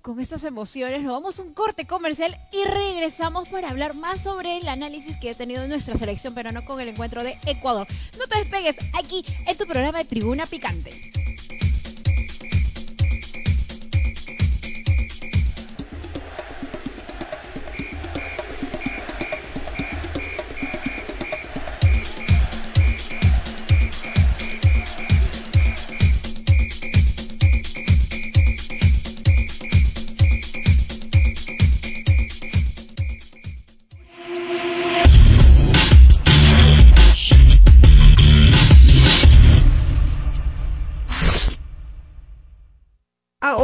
[0.02, 4.58] con estas emociones, nos vamos a un corte comercial y regresamos para hablar más sobre
[4.58, 7.86] el análisis que ha tenido nuestra selección pero no con el encuentro de Ecuador.
[8.18, 11.12] No te despegues, aquí en tu programa de Tribuna Picante.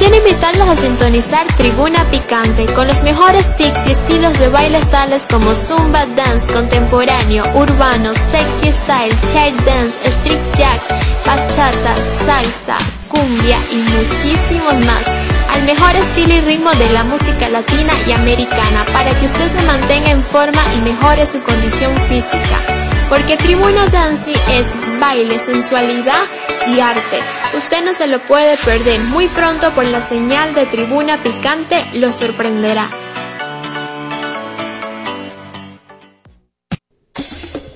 [0.00, 0.40] sorprenderás!
[0.70, 6.06] a sintonizar Tribuna Picante con los mejores tics y estilos de bailes tales como Zumba
[6.06, 10.86] Dance, contemporáneo, urbano, sexy style, chair dance, street jacks,
[11.26, 15.04] bachata, salsa, cumbia y muchísimos más.
[15.54, 19.62] Al mejor estilo y ritmo de la música latina y americana para que usted se
[19.62, 22.79] mantenga en forma y mejore su condición física.
[23.10, 24.66] Porque Tribuna Dance es
[25.00, 26.22] baile, sensualidad
[26.68, 27.18] y arte.
[27.56, 29.00] Usted no se lo puede perder.
[29.00, 32.88] Muy pronto por la señal de Tribuna Picante lo sorprenderá.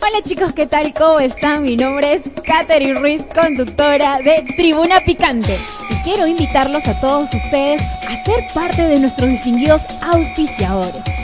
[0.01, 0.95] Hola chicos, ¿qué tal?
[0.95, 1.65] ¿Cómo están?
[1.65, 5.59] Mi nombre es Katherine Ruiz, conductora de Tribuna Picante.
[5.91, 11.24] Y quiero invitarlos a todos ustedes a ser parte de nuestros distinguidos auspiciadores.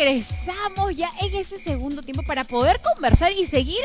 [0.00, 3.80] Regresamos ya en ese segundo tiempo para poder conversar y seguir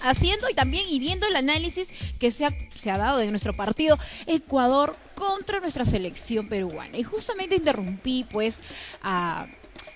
[0.00, 2.50] haciendo y también y viendo el análisis que se ha,
[2.80, 6.96] se ha dado de nuestro partido Ecuador contra nuestra selección peruana.
[6.96, 8.60] Y justamente interrumpí pues
[9.02, 9.46] a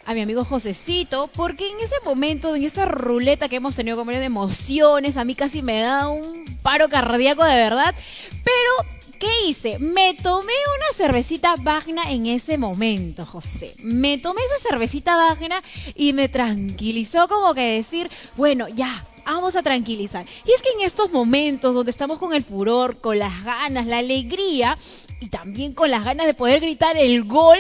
[0.05, 4.09] a mi amigo Josecito, porque en ese momento, en esa ruleta que hemos tenido con
[4.09, 7.95] de emociones, a mí casi me da un paro cardíaco de verdad,
[8.43, 8.89] pero
[9.23, 9.79] ¿Qué hice?
[9.79, 13.73] Me tomé una cervecita Vagna en ese momento, José.
[13.79, 15.63] Me tomé esa cervecita Vagna
[15.95, 20.27] y me tranquilizó como que decir, bueno, ya, vamos a tranquilizar.
[20.45, 23.99] Y es que en estos momentos donde estamos con el furor, con las ganas, la
[23.99, 24.77] alegría
[25.21, 27.59] y también con las ganas de poder gritar el gol,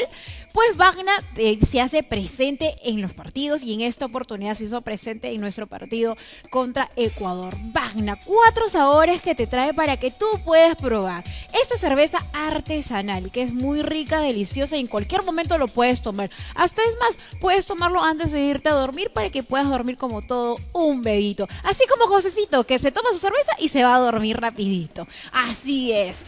[0.53, 4.81] pues Wagner eh, se hace presente en los partidos y en esta oportunidad se hizo
[4.83, 6.17] presente en nuestro partido
[6.51, 7.55] contra Ecuador.
[7.73, 11.25] Wagner, cuatro sabores que te trae para que tú puedas probar.
[11.61, 16.31] Esta cerveza artesanal que es muy rica, deliciosa y en cualquier momento lo puedes tomar.
[16.55, 20.23] Hasta es más, puedes tomarlo antes de irte a dormir para que puedas dormir como
[20.23, 21.49] todo un bebito.
[21.65, 25.07] Así como Josecito que se toma su cerveza y se va a dormir rapidito.
[25.33, 26.19] Así es.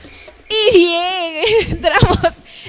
[0.49, 2.19] Y bien, entramos,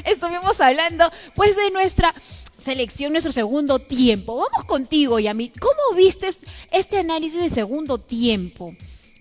[0.04, 2.14] estuvimos hablando pues de nuestra
[2.58, 4.36] selección, nuestro segundo tiempo.
[4.36, 5.50] Vamos contigo, Yami.
[5.50, 6.30] ¿Cómo viste
[6.72, 8.76] este análisis de segundo tiempo?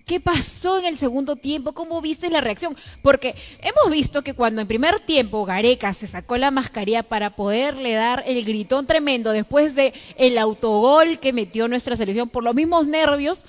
[0.05, 1.73] ¿Qué pasó en el segundo tiempo?
[1.73, 2.77] ¿Cómo viste la reacción?
[3.01, 7.93] Porque hemos visto que cuando en primer tiempo Gareca se sacó la mascarilla para poderle
[7.93, 12.87] dar el gritón tremendo después de el autogol que metió nuestra selección por los mismos
[12.87, 13.41] nervios,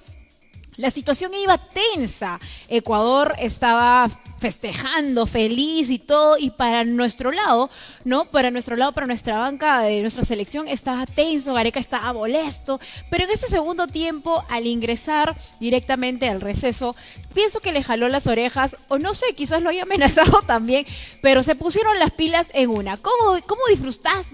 [0.76, 2.38] la situación iba tensa.
[2.68, 4.08] Ecuador estaba
[4.38, 7.70] festejando, feliz y todo, y para nuestro lado,
[8.04, 8.26] ¿no?
[8.26, 12.78] Para nuestro lado, para nuestra banca de nuestra selección estaba tenso, Gareca estaba molesto,
[13.10, 16.94] pero en ese segundo tiempo, al ingresar directamente al receso,
[17.34, 20.86] pienso que le jaló las orejas, o no sé, quizás lo haya amenazado también,
[21.22, 22.96] pero se pusieron las pilas en una.
[22.96, 23.62] ¿Cómo, cómo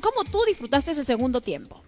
[0.00, 1.80] cómo tú disfrutaste ese segundo tiempo?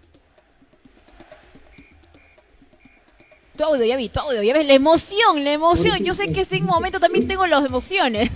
[3.57, 6.03] Tu audio, ya vi, tu audio, ya ves, la emoción, la emoción.
[6.03, 8.29] Yo sé que en ese momento también tengo las emociones.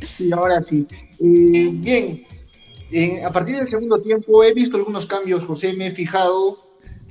[0.00, 0.86] Sí, ahora sí.
[1.20, 2.24] Eh,
[2.90, 6.68] bien, a partir del segundo tiempo he visto algunos cambios, José, me he fijado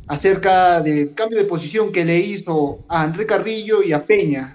[0.07, 4.53] acerca del cambio de posición que le hizo a André Carrillo y a Peña.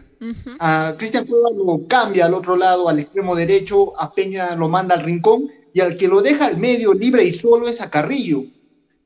[0.60, 4.94] A Cristian Cueva lo cambia al otro lado, al extremo derecho, a Peña lo manda
[4.94, 8.44] al rincón y al que lo deja al medio libre y solo es a Carrillo.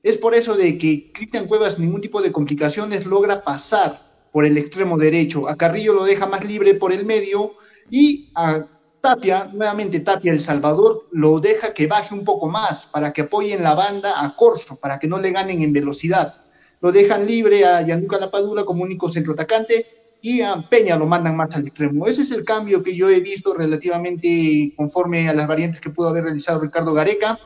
[0.03, 4.59] Es por eso de que Cristian Cuevas ningún tipo de complicaciones logra pasar por el
[4.59, 5.49] extremo derecho.
[5.49, 7.55] A Carrillo lo deja más libre por el medio
[7.91, 8.67] y a
[9.01, 13.63] Tapia, nuevamente Tapia El Salvador, lo deja que baje un poco más para que apoyen
[13.63, 16.35] la banda a Corso, para que no le ganen en velocidad.
[16.81, 19.87] Lo dejan libre a Gianluca Lapadula como único centro atacante
[20.21, 22.07] y a Peña lo mandan más al extremo.
[22.07, 26.09] Ese es el cambio que yo he visto relativamente conforme a las variantes que pudo
[26.09, 27.39] haber realizado Ricardo Gareca.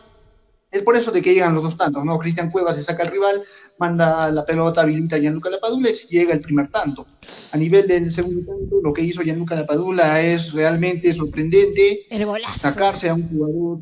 [0.71, 2.19] Es por eso de que llegan los dos tantos, ¿no?
[2.19, 3.43] Cristian Cuevas se saca al rival,
[3.79, 7.07] manda la pelota, habilita a Gianluca Lapadula y llega el primer tanto.
[7.53, 12.07] A nivel del segundo tanto, lo que hizo Gianluca Lapadula es realmente sorprendente.
[12.09, 12.59] El golazo.
[12.59, 13.81] Sacarse a un jugador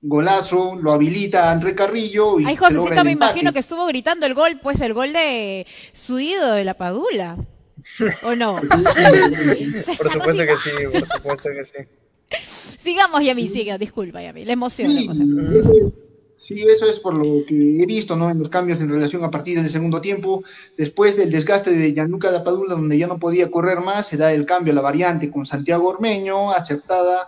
[0.00, 2.38] golazo, lo habilita a André Carrillo.
[2.38, 6.20] Y Ay, Josecito, me imagino que estuvo gritando el gol, pues el gol de su
[6.20, 7.36] ídolo de Lapadula.
[8.22, 8.56] ¿O no?
[9.98, 11.88] por supuesto que sí, por supuesto que sí.
[12.78, 14.96] Sigamos, Yami, siga, disculpa, Yami, la emoción.
[14.96, 15.08] Sí,
[16.48, 18.30] eso es por lo que he visto, ¿no?
[18.30, 20.42] En los cambios en relación a partir del segundo tiempo,
[20.76, 24.46] después del desgaste de Gianluca Lapadula, donde ya no podía correr más, se da el
[24.46, 27.26] cambio a la variante con Santiago Ormeño, aceptada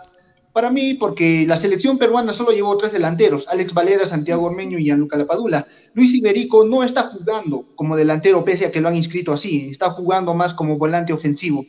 [0.53, 4.85] para mí, porque la selección peruana solo llevó tres delanteros, Alex Valera, Santiago Ormeño y
[4.85, 5.67] Gianluca Lapadula.
[5.93, 9.91] Luis Iberico no está jugando como delantero, pese a que lo han inscrito así, está
[9.91, 11.65] jugando más como volante ofensivo.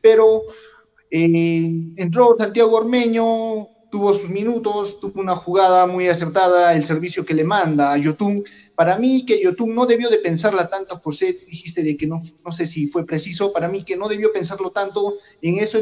[0.00, 0.42] Pero
[1.10, 7.32] eh, entró Santiago Ormeño, tuvo sus minutos, tuvo una jugada muy acertada, el servicio que
[7.32, 8.42] le manda a Yotun.
[8.74, 12.50] Para mí que Yotun no debió de pensarla tanto, José, dijiste de que no, no
[12.50, 15.78] sé si fue preciso, para mí que no debió pensarlo tanto en eso,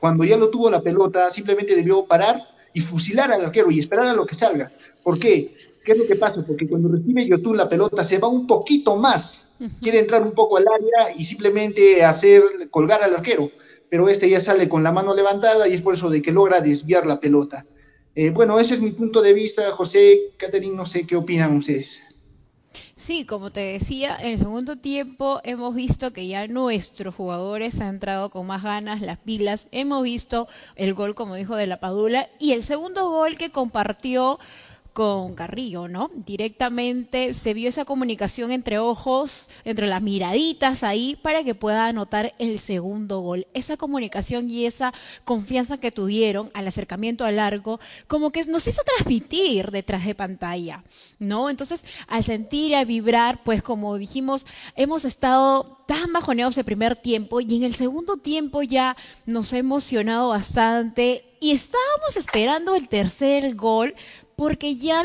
[0.00, 2.42] cuando ya lo tuvo la pelota, simplemente debió parar
[2.72, 4.72] y fusilar al arquero y esperar a lo que salga.
[5.04, 5.54] ¿Por qué?
[5.84, 6.44] ¿Qué es lo que pasa?
[6.44, 10.56] Porque cuando recibe Yotun la pelota se va un poquito más, quiere entrar un poco
[10.56, 12.42] al área y simplemente hacer
[12.72, 13.48] colgar al arquero
[13.94, 16.60] pero este ya sale con la mano levantada y es por eso de que logra
[16.60, 17.64] desviar la pelota.
[18.16, 22.00] Eh, bueno, ese es mi punto de vista, José, Catherine, no sé qué opinan ustedes.
[22.96, 27.86] Sí, como te decía, en el segundo tiempo hemos visto que ya nuestros jugadores han
[27.86, 29.68] entrado con más ganas, las pilas.
[29.70, 34.40] Hemos visto el gol, como dijo, de la Padula y el segundo gol que compartió
[34.94, 36.10] con Carrillo, ¿no?
[36.14, 42.32] Directamente se vio esa comunicación entre ojos, entre las miraditas ahí para que pueda anotar
[42.38, 43.48] el segundo gol.
[43.54, 48.82] Esa comunicación y esa confianza que tuvieron al acercamiento al largo, como que nos hizo
[48.84, 50.84] transmitir detrás de pantalla,
[51.18, 51.50] ¿no?
[51.50, 56.94] Entonces, al sentir y a vibrar, pues como dijimos, hemos estado tan bajoneados el primer
[56.94, 62.88] tiempo y en el segundo tiempo ya nos ha emocionado bastante y estábamos esperando el
[62.88, 63.94] tercer gol
[64.36, 65.04] porque ya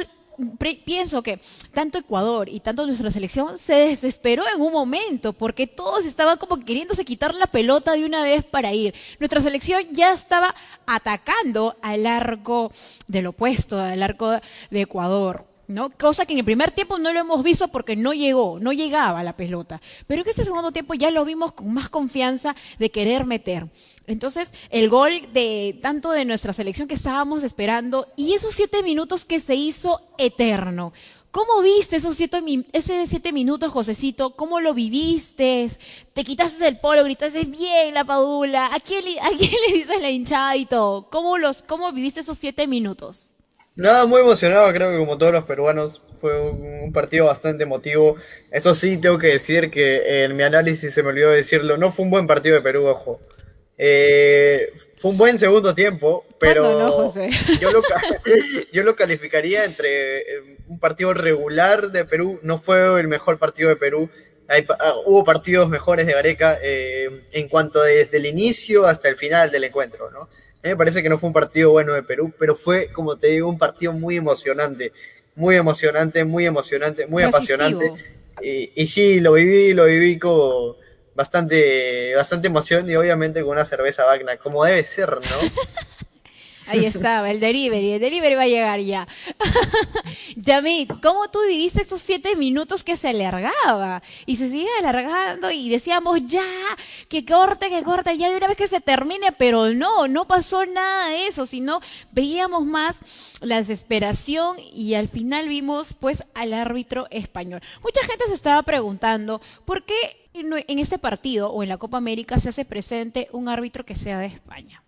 [0.85, 1.39] pienso que
[1.73, 6.59] tanto Ecuador y tanto nuestra selección se desesperó en un momento porque todos estaban como
[6.59, 8.93] queriéndose quitar la pelota de una vez para ir.
[9.19, 10.55] Nuestra selección ya estaba
[10.85, 12.71] atacando al arco
[13.07, 14.31] del opuesto, al arco
[14.69, 15.48] de Ecuador.
[15.69, 15.91] ¿No?
[15.91, 19.23] Cosa que en el primer tiempo no lo hemos visto porque no llegó, no llegaba
[19.23, 19.79] la pelota.
[20.07, 23.67] Pero en este segundo tiempo ya lo vimos con más confianza de querer meter.
[24.07, 29.25] Entonces, el gol de tanto de nuestra selección que estábamos esperando y esos siete minutos
[29.25, 30.91] que se hizo eterno.
[31.29, 32.41] ¿Cómo viste esos siete,
[32.73, 34.31] ese siete minutos, Josecito?
[34.31, 35.69] ¿Cómo lo viviste?
[36.13, 38.73] ¿Te quitaste el polo, gritaste bien la padula?
[38.73, 41.07] ¿A quién, a quién le dices la hinchada y todo?
[41.11, 43.28] ¿Cómo, los, ¿Cómo viviste esos siete minutos?
[43.79, 48.17] Nada, muy emocionado, creo que como todos los peruanos fue un, partido bastante emotivo.
[48.51, 52.03] Eso sí, tengo que decir que en mi análisis se me olvidó decirlo, no fue
[52.03, 53.21] un buen partido de Perú, ojo.
[53.77, 56.85] Eh, fue un buen segundo tiempo, pero
[57.61, 57.81] Yo, lo,
[58.73, 63.69] yo lo calificaría entre eh, un partido regular de Perú, no fue el mejor partido
[63.69, 64.09] de Perú.
[64.49, 69.51] Ah, hubo partidos mejores de Gareca eh, en cuanto desde el inicio hasta el final
[69.51, 70.27] del encuentro, ¿no?
[70.63, 73.49] Me parece que no fue un partido bueno de Perú, pero fue, como te digo,
[73.49, 74.91] un partido muy emocionante.
[75.35, 77.93] Muy emocionante, muy emocionante, muy apasionante.
[78.41, 80.75] Y, y, sí, lo viví, lo viví con
[81.15, 85.19] bastante, bastante emoción y obviamente con una cerveza Wagner, como debe ser, ¿no?
[86.69, 87.93] Ahí estaba, el delivery.
[87.93, 89.07] El delivery va a llegar ya.
[90.35, 94.01] Yamit, ¿cómo tú viviste esos siete minutos que se alargaba?
[94.25, 96.43] Y se sigue alargando y decíamos ya,
[97.07, 100.65] que corte, que corte, ya de una vez que se termine, pero no, no pasó
[100.65, 102.97] nada de eso, sino veíamos más
[103.41, 107.61] la desesperación y al final vimos pues al árbitro español.
[107.83, 109.95] Mucha gente se estaba preguntando, ¿por qué
[110.33, 114.19] en este partido o en la Copa América se hace presente un árbitro que sea
[114.19, 114.83] de España?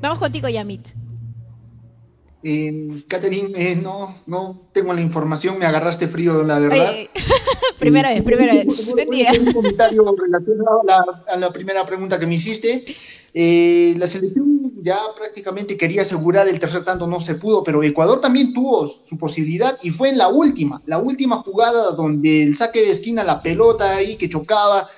[0.00, 0.88] Vamos contigo, Yamit.
[2.44, 6.92] Eh, Catherine, eh, no, no tengo la información, me agarraste frío, la verdad.
[7.78, 8.94] primera vez, primera vez.
[8.94, 9.30] Mentira.
[9.38, 10.82] Un comentario relacionado
[11.28, 12.84] a la, primera pregunta que me hiciste.
[13.32, 18.20] Eh, la selección ya prácticamente quería asegurar el tercer tanto, no se pudo, pero Ecuador
[18.20, 22.80] también tuvo su posibilidad y fue en la última, la última jugada donde el saque
[22.80, 24.88] de esquina, la pelota ahí que chocaba,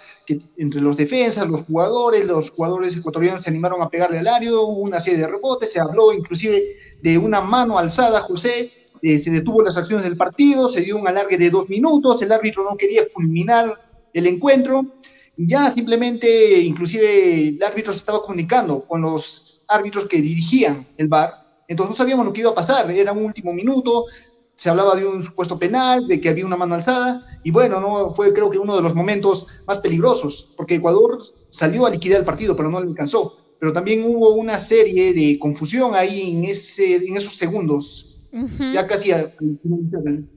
[0.56, 4.80] entre los defensas, los jugadores, los jugadores ecuatorianos se animaron a pegarle al área, hubo
[4.80, 8.72] una serie de rebotes, se habló inclusive de una mano alzada, José,
[9.02, 12.32] eh, se detuvo las acciones del partido, se dio un alargue de dos minutos, el
[12.32, 13.78] árbitro no quería culminar
[14.12, 14.94] el encuentro,
[15.36, 21.32] ya simplemente, inclusive el árbitro se estaba comunicando con los árbitros que dirigían el bar,
[21.68, 24.06] entonces no sabíamos lo que iba a pasar, era un último minuto,
[24.56, 28.14] se hablaba de un supuesto penal, de que había una mano alzada, y bueno, no
[28.14, 32.24] fue creo que uno de los momentos más peligrosos, porque Ecuador salió a liquidar el
[32.24, 33.38] partido, pero no le alcanzó.
[33.58, 38.18] Pero también hubo una serie de confusión ahí en, ese, en esos segundos,
[38.72, 39.34] ya casi al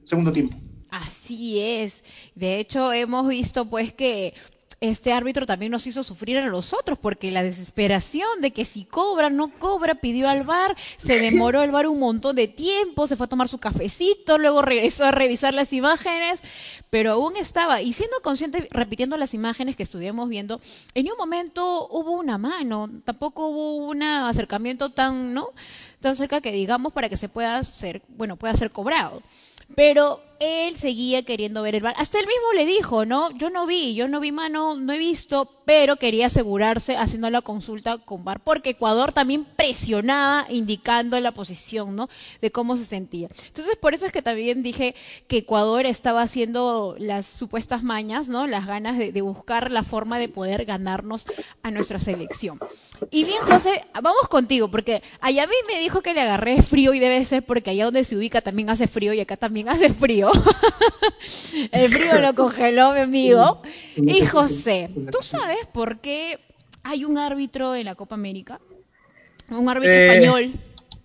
[0.04, 0.56] segundo tiempo.
[0.90, 2.02] Así es.
[2.34, 4.34] De hecho, hemos visto pues que
[4.80, 9.28] este árbitro también nos hizo sufrir a nosotros, porque la desesperación de que si cobra,
[9.28, 13.26] no cobra, pidió al bar, se demoró el bar un montón de tiempo, se fue
[13.26, 16.40] a tomar su cafecito, luego regresó a revisar las imágenes,
[16.90, 20.60] pero aún estaba, y siendo consciente, repitiendo las imágenes que estuvimos viendo,
[20.94, 25.48] en un momento hubo una mano, tampoco hubo un acercamiento tan, ¿no?
[26.00, 29.22] Tan cerca que digamos para que se pueda hacer, bueno, pueda ser cobrado.
[29.74, 31.94] Pero él seguía queriendo ver el bar.
[31.98, 33.30] Hasta él mismo le dijo, ¿no?
[33.32, 37.42] Yo no vi, yo no vi mano, no he visto, pero quería asegurarse haciendo la
[37.42, 42.08] consulta con bar, porque Ecuador también presionaba indicando la posición, ¿no?
[42.40, 43.28] De cómo se sentía.
[43.46, 44.94] Entonces, por eso es que también dije
[45.26, 48.46] que Ecuador estaba haciendo las supuestas mañas, ¿no?
[48.46, 51.26] Las ganas de, buscar la forma de poder ganarnos
[51.62, 52.58] a nuestra selección.
[53.10, 56.94] Y bien, José, vamos contigo, porque allá a mí me dijo que le agarré frío
[56.94, 59.92] y debe ser porque allá donde se ubica también hace frío y acá también hace
[59.92, 60.27] frío.
[61.72, 63.62] el frío lo congeló, mi amigo.
[63.96, 66.38] Y José, ¿tú sabes por qué
[66.84, 68.60] hay un árbitro en la Copa América?
[69.50, 70.52] Un árbitro eh, español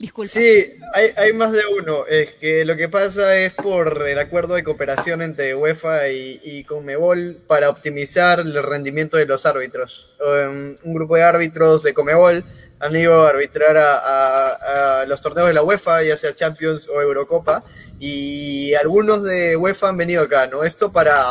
[0.03, 0.33] Disculpa.
[0.33, 2.05] Sí, hay, hay más de uno.
[2.05, 6.65] Es que lo que pasa es por el acuerdo de cooperación entre UEFA y, y
[6.65, 10.11] Conmebol para optimizar el rendimiento de los árbitros.
[10.19, 12.43] Um, un grupo de árbitros de Conmebol
[12.83, 16.87] han ido a arbitrar a, a- a los torneos de la UEFA, ya sea Champions
[16.89, 17.63] o Eurocopa,
[17.99, 20.63] y algunos de UEFA han venido acá, ¿no?
[20.63, 21.23] Esto para,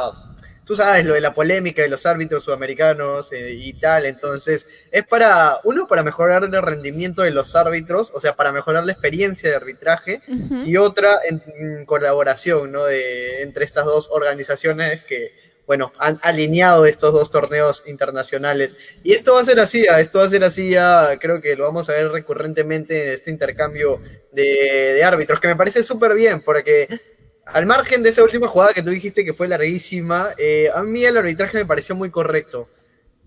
[0.64, 5.04] tú sabes, lo de la polémica de los árbitros sudamericanos eh, y tal, entonces es
[5.06, 9.50] para, uno, para mejorar el rendimiento de los árbitros, o sea, para mejorar la experiencia
[9.50, 10.20] de arbitraje,
[10.66, 12.84] y otra en, en colaboración, ¿no?
[12.84, 18.76] De, entre estas dos organizaciones que, bueno, han alineado estos dos torneos internacionales.
[19.02, 21.56] Y esto va a ser así, ah, esto va a ser así ya, creo que
[21.56, 24.00] lo vamos a ver recurrentemente en este intercambio
[24.32, 24.42] de,
[24.94, 26.88] de árbitros, que me parece súper bien, porque
[27.46, 31.04] al margen de esa última jugada que tú dijiste que fue larguísima, eh, a mí
[31.04, 32.68] el arbitraje me pareció muy correcto.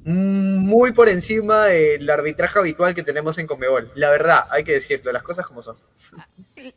[0.07, 3.91] Muy por encima del arbitraje habitual que tenemos en Comebol.
[3.95, 5.77] La verdad, hay que decirlo, las cosas como son.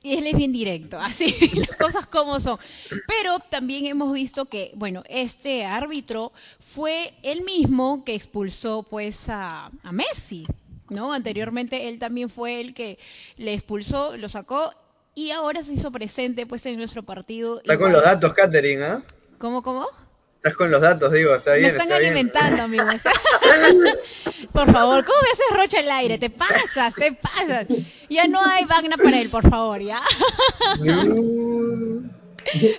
[0.03, 2.59] Y él es bien directo, así las cosas como son.
[3.07, 9.70] Pero también hemos visto que, bueno, este árbitro fue el mismo que expulsó pues a,
[9.83, 10.47] a Messi,
[10.89, 11.12] ¿no?
[11.12, 12.99] Anteriormente él también fue el que
[13.37, 14.72] le expulsó, lo sacó
[15.14, 17.59] y ahora se hizo presente pues en nuestro partido.
[17.59, 19.03] Está con los datos, Katherine, ¿ah?
[19.37, 19.87] ¿Cómo, cómo?
[20.39, 21.62] Estás con los datos, digo, está bien.
[21.62, 22.84] Me están está alimentando, amigo.
[22.84, 23.12] o sea,
[24.53, 26.16] por favor, ¿cómo me haces rocha el aire?
[26.18, 27.66] Te pasas, te pasas.
[28.09, 30.01] Ya no hay Magna para él, por favor, ¿ya?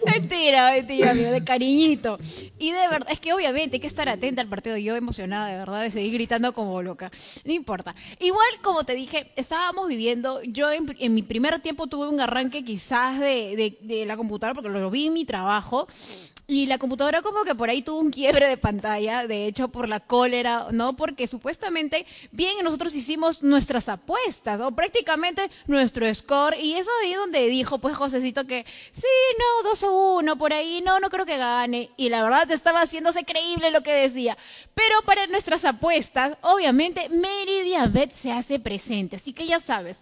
[0.06, 2.18] Mentira, mentira, amigo, de cariñito.
[2.58, 4.78] Y de verdad, es que obviamente hay que estar atenta al partido.
[4.78, 7.12] Yo emocionada, de verdad, de seguir gritando como loca.
[7.46, 7.94] No importa.
[8.20, 10.42] Igual, como te dije, estábamos viviendo.
[10.44, 14.56] Yo en, en mi primer tiempo tuve un arranque quizás de, de- de la computadora,
[14.56, 15.88] porque lo vi en mi trabajo.
[16.52, 19.88] Y la computadora como que por ahí tuvo un quiebre de pantalla, de hecho por
[19.88, 20.96] la cólera, ¿no?
[20.96, 27.46] Porque supuestamente bien nosotros hicimos nuestras apuestas, o prácticamente nuestro score, y eso ahí donde
[27.46, 29.06] dijo pues Josecito que sí,
[29.38, 32.82] no, 2 a 1, por ahí, no, no creo que gane, y la verdad estaba
[32.82, 34.36] haciéndose creíble lo que decía.
[34.74, 40.00] Pero para nuestras apuestas, obviamente Meridian Bet se hace presente, así que ya sabes,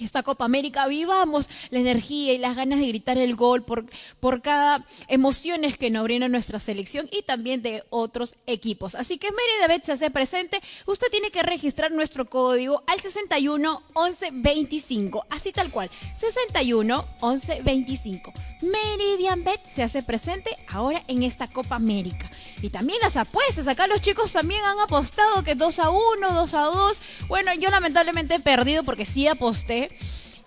[0.00, 3.86] esta Copa América, vivamos la energía y las ganas de gritar el gol por,
[4.20, 8.94] por cada emociones que nos brinda nuestra selección y también de otros equipos.
[8.94, 10.60] Así que Mérida Bet se hace presente.
[10.86, 15.26] Usted tiene que registrar nuestro código al 61 11 25.
[15.30, 15.90] Así tal cual.
[16.18, 18.32] 61 11 25.
[18.62, 22.30] Meridian Bet se hace presente ahora en esta Copa América.
[22.62, 23.68] Y también las apuestas.
[23.68, 26.98] Acá los chicos también han apostado que 2 a 1, 2 a 2.
[27.28, 29.85] Bueno, yo lamentablemente he perdido porque sí aposté.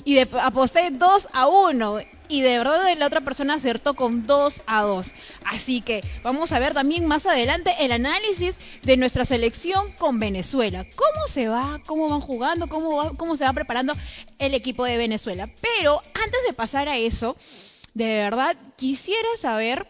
[0.06, 2.00] Y aposté 2 a 1.
[2.30, 5.12] Y de verdad la otra persona acertó con 2 a 2.
[5.46, 10.86] Así que vamos a ver también más adelante el análisis de nuestra selección con Venezuela.
[10.96, 11.82] ¿Cómo se va?
[11.86, 12.68] ¿Cómo van jugando?
[12.68, 13.94] ¿Cómo, cómo se va preparando
[14.38, 15.50] el equipo de Venezuela?
[15.60, 17.36] Pero antes de pasar a eso,
[17.96, 19.88] de verdad quisiera saber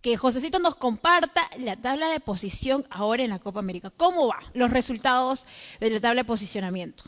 [0.00, 3.90] que Josecito nos comparta la tabla de posición ahora en la Copa América.
[3.90, 4.38] ¿Cómo va?
[4.54, 5.44] Los resultados
[5.80, 7.04] de la tabla de posicionamiento.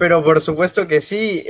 [0.00, 1.44] Pero por supuesto que sí.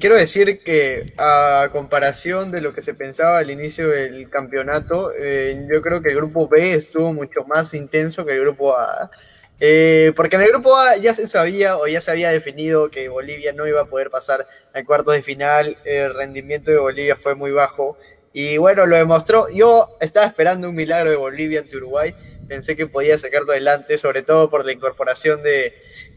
[0.00, 5.68] Quiero decir que a comparación de lo que se pensaba al inicio del campeonato, eh,
[5.72, 9.12] yo creo que el grupo B estuvo mucho más intenso que el grupo A.
[9.60, 13.08] Eh, porque en el grupo A ya se sabía o ya se había definido que
[13.08, 14.44] Bolivia no iba a poder pasar
[14.74, 15.76] al cuartos de final.
[15.84, 17.96] El rendimiento de Bolivia fue muy bajo.
[18.32, 19.48] Y bueno, lo demostró.
[19.50, 22.12] Yo estaba esperando un milagro de Bolivia ante Uruguay.
[22.48, 25.72] Pensé que podía sacarlo adelante, sobre todo por la incorporación de,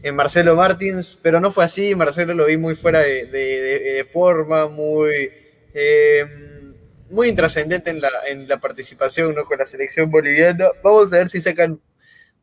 [0.06, 1.96] de Marcelo Martins, pero no fue así.
[1.96, 5.32] Marcelo lo vi muy fuera de forma, muy,
[5.74, 6.24] eh,
[7.10, 9.44] muy intrascendente en la, en la participación ¿no?
[9.46, 10.68] con la selección boliviana.
[10.84, 11.80] Vamos a ver si sacan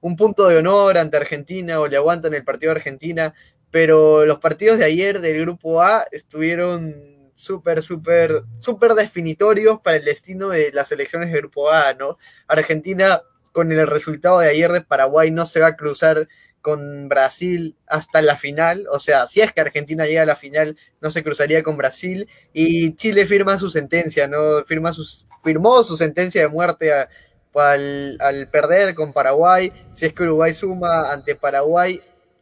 [0.01, 3.33] un punto de honor ante Argentina o le aguantan el partido a Argentina,
[3.71, 10.03] pero los partidos de ayer del grupo A estuvieron súper, súper, súper definitorios para el
[10.03, 12.17] destino de las elecciones del grupo A, ¿no?
[12.45, 13.21] Argentina,
[13.53, 16.27] con el resultado de ayer de Paraguay, no se va a cruzar
[16.63, 20.77] con Brasil hasta la final, o sea, si es que Argentina llega a la final,
[21.01, 24.63] no se cruzaría con Brasil, y Chile firma su sentencia, ¿no?
[24.65, 27.09] Firma sus, firmó su sentencia de muerte a-
[27.53, 32.01] al, al perder con Paraguay, si es que Uruguay suma ante Paraguay,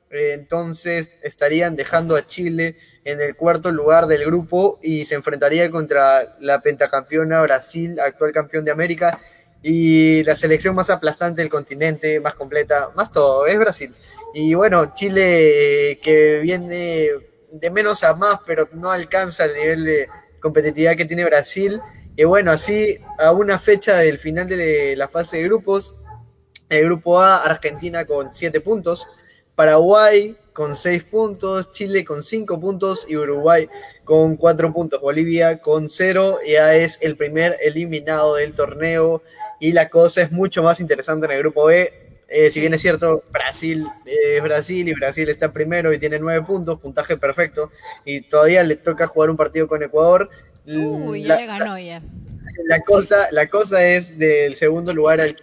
[0.10, 5.70] eh, entonces estarían dejando a Chile en el cuarto lugar del grupo y se enfrentaría
[5.72, 9.20] contra la pentacampeona Brasil, actual campeón de América,
[9.64, 13.94] y la selección más aplastante del continente, más completa, más todo, es Brasil.
[14.34, 17.08] Y bueno, Chile eh, que viene
[17.52, 20.08] de menos a más, pero no alcanza el nivel de
[20.40, 21.82] competitividad que tiene Brasil.
[22.16, 26.02] Y bueno, así a una fecha del final de la fase de grupos,
[26.70, 29.08] el grupo A, Argentina con 7 puntos,
[29.56, 33.68] Paraguay con 6 puntos, Chile con 5 puntos y Uruguay
[34.06, 35.02] con 4 puntos.
[35.02, 39.22] Bolivia con 0 ya es el primer eliminado del torneo
[39.62, 41.94] y la cosa es mucho más interesante en el grupo B.
[42.28, 46.18] Eh, si bien es cierto, Brasil es eh, Brasil y Brasil está primero y tiene
[46.18, 47.72] 9 puntos, puntaje perfecto,
[48.04, 50.30] y todavía le toca jugar un partido con Ecuador.
[50.66, 52.02] Uy, ya le ganó ya.
[52.66, 55.36] La cosa, la cosa es del segundo lugar al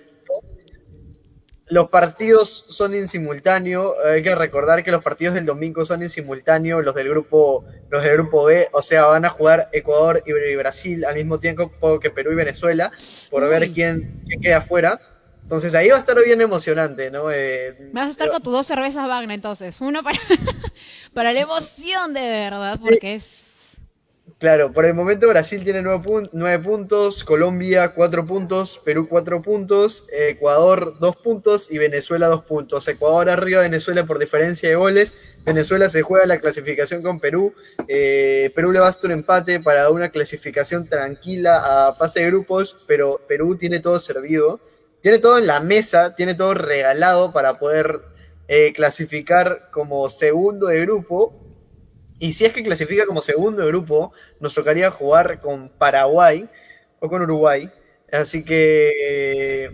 [1.70, 3.94] los partidos son en simultáneo.
[4.06, 8.02] Hay que recordar que los partidos del domingo son en simultáneo, los del grupo, los
[8.02, 12.10] del grupo B, o sea, van a jugar Ecuador y Brasil al mismo tiempo que
[12.10, 12.90] Perú y Venezuela,
[13.30, 15.00] por ver quién, queda afuera.
[15.42, 17.30] Entonces ahí va a estar bien emocionante, ¿no?
[17.30, 19.80] Eh, Vas a estar con tus dos cervezas Wagner, entonces.
[19.80, 20.18] Uno para,
[21.14, 23.47] para la emoción de verdad, porque es
[24.38, 30.96] Claro, por el momento Brasil tiene nueve, puntos, Colombia cuatro puntos, Perú cuatro puntos, Ecuador
[31.00, 32.86] dos puntos y Venezuela dos puntos.
[32.86, 35.12] Ecuador arriba, Venezuela por diferencia de goles.
[35.44, 37.52] Venezuela se juega la clasificación con Perú.
[37.88, 43.20] Eh, Perú le basta un empate para una clasificación tranquila a fase de grupos, pero
[43.26, 44.60] Perú tiene todo servido.
[45.00, 48.02] Tiene todo en la mesa, tiene todo regalado para poder
[48.46, 51.47] eh, clasificar como segundo de grupo
[52.18, 56.48] y si es que clasifica como segundo grupo, nos tocaría jugar con Paraguay
[57.00, 57.70] o con Uruguay.
[58.10, 59.68] Así que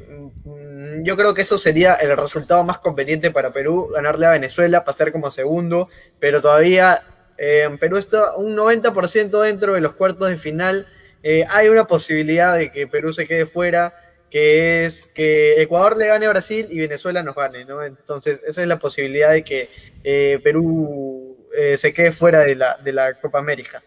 [0.45, 4.85] mm, yo creo que eso sería el resultado más conveniente para Perú, ganarle a Venezuela,
[4.85, 5.89] pasar como segundo,
[6.19, 7.03] pero todavía
[7.39, 10.87] eh, Perú está un 90% dentro de los cuartos de final.
[11.23, 13.95] Eh, hay una posibilidad de que Perú se quede fuera,
[14.31, 17.83] que es que Ecuador le gane a Brasil y Venezuela nos gane, ¿no?
[17.83, 19.69] Entonces esa es la posibilidad de que
[20.03, 21.24] eh, Perú
[21.57, 23.83] eh, se quede fuera de la, de la Copa América.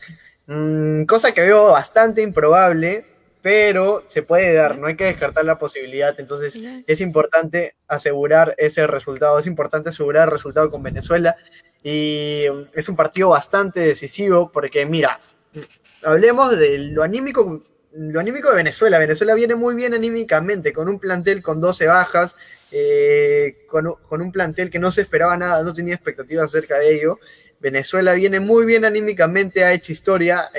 [0.47, 3.05] Mm, cosa que veo bastante improbable,
[3.41, 6.19] pero se puede dar, no hay que descartar la posibilidad.
[6.19, 11.35] Entonces es importante asegurar ese resultado, es importante asegurar el resultado con Venezuela.
[11.83, 15.19] Y es un partido bastante decisivo porque, mira,
[16.03, 17.63] hablemos de lo anímico
[17.97, 18.99] lo anímico de Venezuela.
[18.99, 22.35] Venezuela viene muy bien anímicamente, con un plantel con 12 bajas,
[22.71, 26.93] eh, con, con, un plantel que no se esperaba nada, no tenía expectativas acerca de
[26.93, 27.19] ello.
[27.59, 30.49] Venezuela viene muy bien anímicamente, ha hecho historia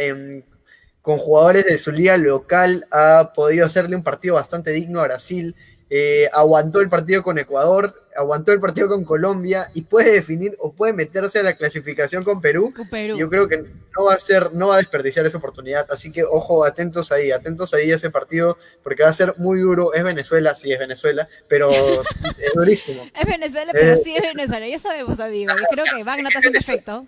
[1.02, 5.54] con jugadores de su liga local, ha podido hacerle un partido bastante digno a Brasil,
[5.90, 10.72] eh, aguantó el partido con Ecuador, aguantó el partido con Colombia y puede definir o
[10.72, 12.74] puede meterse a la clasificación con Perú.
[13.16, 13.58] Yo creo que
[13.96, 15.86] no va a ser, no va a desperdiciar esa oportunidad.
[15.90, 19.60] Así que ojo, atentos ahí, atentos ahí a ese partido, porque va a ser muy
[19.60, 19.94] duro.
[19.94, 21.70] Es Venezuela, sí es Venezuela, pero
[22.38, 23.08] es durísimo.
[23.18, 25.54] Es Venezuela, pero sí es Venezuela, ya sabemos, amigo.
[25.56, 27.06] Yo creo que Wagner está haciendo efecto.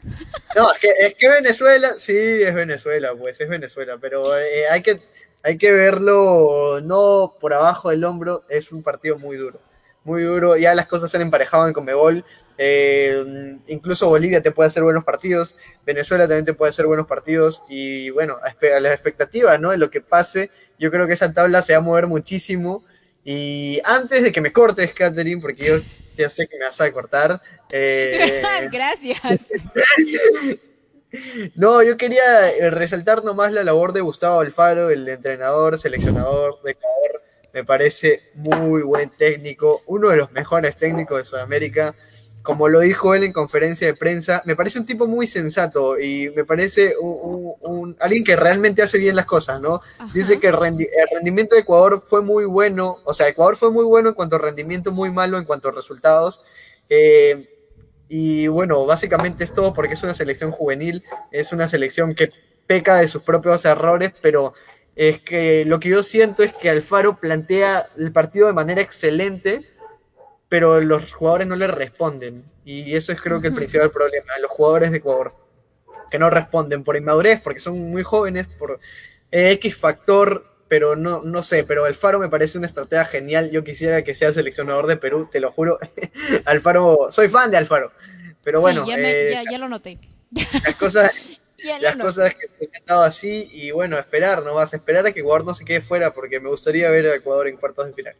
[0.56, 4.82] No, es que, es que Venezuela, sí es Venezuela, pues es Venezuela, pero eh, hay
[4.82, 5.00] que
[5.42, 9.60] hay que verlo no por abajo del hombro, es un partido muy duro,
[10.04, 12.24] muy duro, ya las cosas se han emparejado en Comebol,
[12.58, 17.62] eh, incluso Bolivia te puede hacer buenos partidos, Venezuela también te puede hacer buenos partidos
[17.68, 19.70] y bueno, a, las expectativas ¿no?
[19.70, 22.84] de lo que pase, yo creo que esa tabla se va a mover muchísimo
[23.24, 25.80] y antes de que me cortes, Catherine, porque yo
[26.16, 27.40] ya sé que me vas a cortar.
[27.70, 29.20] Eh, Gracias.
[31.54, 36.72] No, yo quería eh, resaltar nomás la labor de Gustavo Alfaro, el entrenador, seleccionador de
[36.72, 37.22] Ecuador.
[37.52, 41.94] Me parece muy buen técnico, uno de los mejores técnicos de Sudamérica.
[42.42, 46.30] Como lo dijo él en conferencia de prensa, me parece un tipo muy sensato y
[46.34, 49.82] me parece un, alguien que realmente hace bien las cosas, ¿no?
[50.14, 54.10] Dice que el, rendimiento de Ecuador fue muy bueno, o sea, Ecuador fue muy bueno
[54.10, 56.40] en cuanto a rendimiento, muy malo en cuanto a resultados.
[56.88, 57.59] Eh,
[58.12, 62.32] y bueno, básicamente es todo porque es una selección juvenil, es una selección que
[62.66, 64.52] peca de sus propios errores, pero
[64.96, 69.62] es que lo que yo siento es que Alfaro plantea el partido de manera excelente,
[70.48, 72.44] pero los jugadores no le responden.
[72.64, 75.32] Y eso es creo que el principal problema, los jugadores de Ecuador,
[76.10, 78.80] que no responden por inmadurez, porque son muy jóvenes, por
[79.30, 83.50] X factor pero no, no sé, pero Alfaro me parece una estrategia genial.
[83.50, 85.80] Yo quisiera que sea seleccionador de Perú, te lo juro.
[86.46, 87.90] Alfaro, soy fan de Alfaro.
[88.44, 89.98] Pero bueno, ya, eh, ya, lo noté.
[90.30, 91.32] Las cosas,
[91.80, 95.20] las cosas que he estado así y bueno, esperar no vas a esperar a que
[95.20, 98.14] Ecuador no se quede fuera porque me gustaría ver a Ecuador en cuartos de final.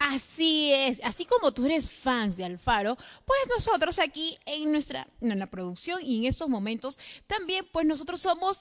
[0.00, 5.38] Así es, así como tú eres fans de Alfaro, pues nosotros aquí en nuestra en
[5.38, 6.98] la producción y en estos momentos
[7.28, 8.58] también pues nosotros somos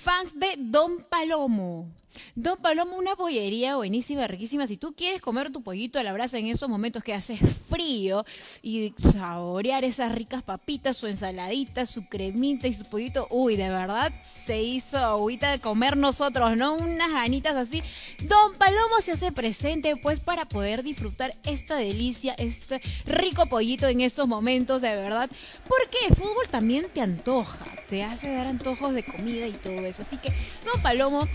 [0.00, 1.90] fans de Don Palomo.
[2.34, 4.66] Don Palomo, una pollería buenísima, riquísima.
[4.66, 8.24] Si tú quieres comer tu pollito a la brasa en estos momentos que hace frío
[8.62, 14.12] y saborear esas ricas papitas, su ensaladita, su cremita y su pollito, uy, de verdad
[14.22, 16.74] se hizo agüita de comer nosotros, ¿no?
[16.74, 17.82] Unas ganitas así.
[18.22, 24.00] Don Palomo se hace presente, pues, para poder disfrutar esta delicia, este rico pollito en
[24.00, 25.30] estos momentos, de verdad.
[25.68, 30.02] Porque el fútbol también te antoja, te hace dar antojos de comida y todo eso.
[30.02, 30.30] Así que,
[30.64, 31.28] Don Palomo,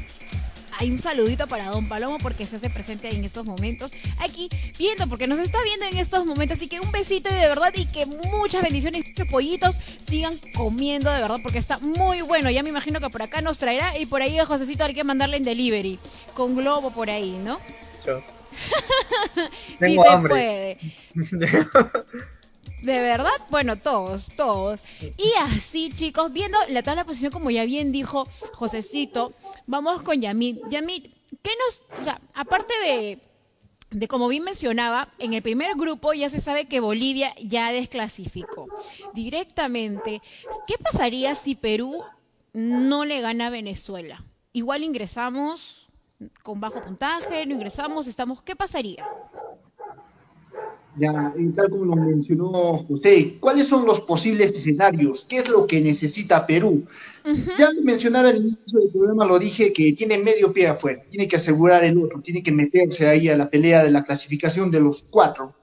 [0.84, 5.08] hay un saludito para Don Palomo porque se hace presente en estos momentos aquí viendo,
[5.08, 6.58] porque nos está viendo en estos momentos.
[6.58, 9.76] Así que un besito y de verdad y que muchas bendiciones, muchos pollitos
[10.08, 12.50] sigan comiendo de verdad porque está muy bueno.
[12.50, 15.04] Ya me imagino que por acá nos traerá y por ahí a Josecito hay que
[15.06, 16.00] mandarle en delivery
[16.34, 17.60] con globo por ahí, ¿no?
[18.06, 18.22] Yo.
[19.36, 20.30] sí Tengo se hambre.
[20.30, 20.78] puede.
[22.82, 24.82] De verdad, bueno, todos, todos.
[25.18, 29.34] Y así, chicos, viendo la tabla de posición, como ya bien dijo Josecito,
[29.68, 30.60] vamos con Yamit.
[30.70, 33.20] Yamit, ¿qué nos, o sea, aparte de,
[33.92, 38.68] de como bien mencionaba, en el primer grupo ya se sabe que Bolivia ya desclasificó
[39.14, 40.22] directamente.
[40.68, 42.04] ¿Qué pasaría si Perú
[42.54, 44.24] no le gana a Venezuela?
[44.52, 45.88] Igual ingresamos
[46.42, 49.06] con bajo puntaje, no ingresamos, estamos, ¿qué pasaría?
[50.96, 52.52] Ya, y tal como lo mencionó
[52.88, 55.26] José, ¿cuáles son los posibles escenarios?
[55.28, 56.86] ¿Qué es lo que necesita Perú?
[57.58, 61.28] Ya al mencionar al inicio del programa lo dije que tiene medio pie afuera, tiene
[61.28, 64.82] que asegurar el otro, tiene que meterse ahí a la pelea de la clasificación de
[64.82, 65.56] los cuatro.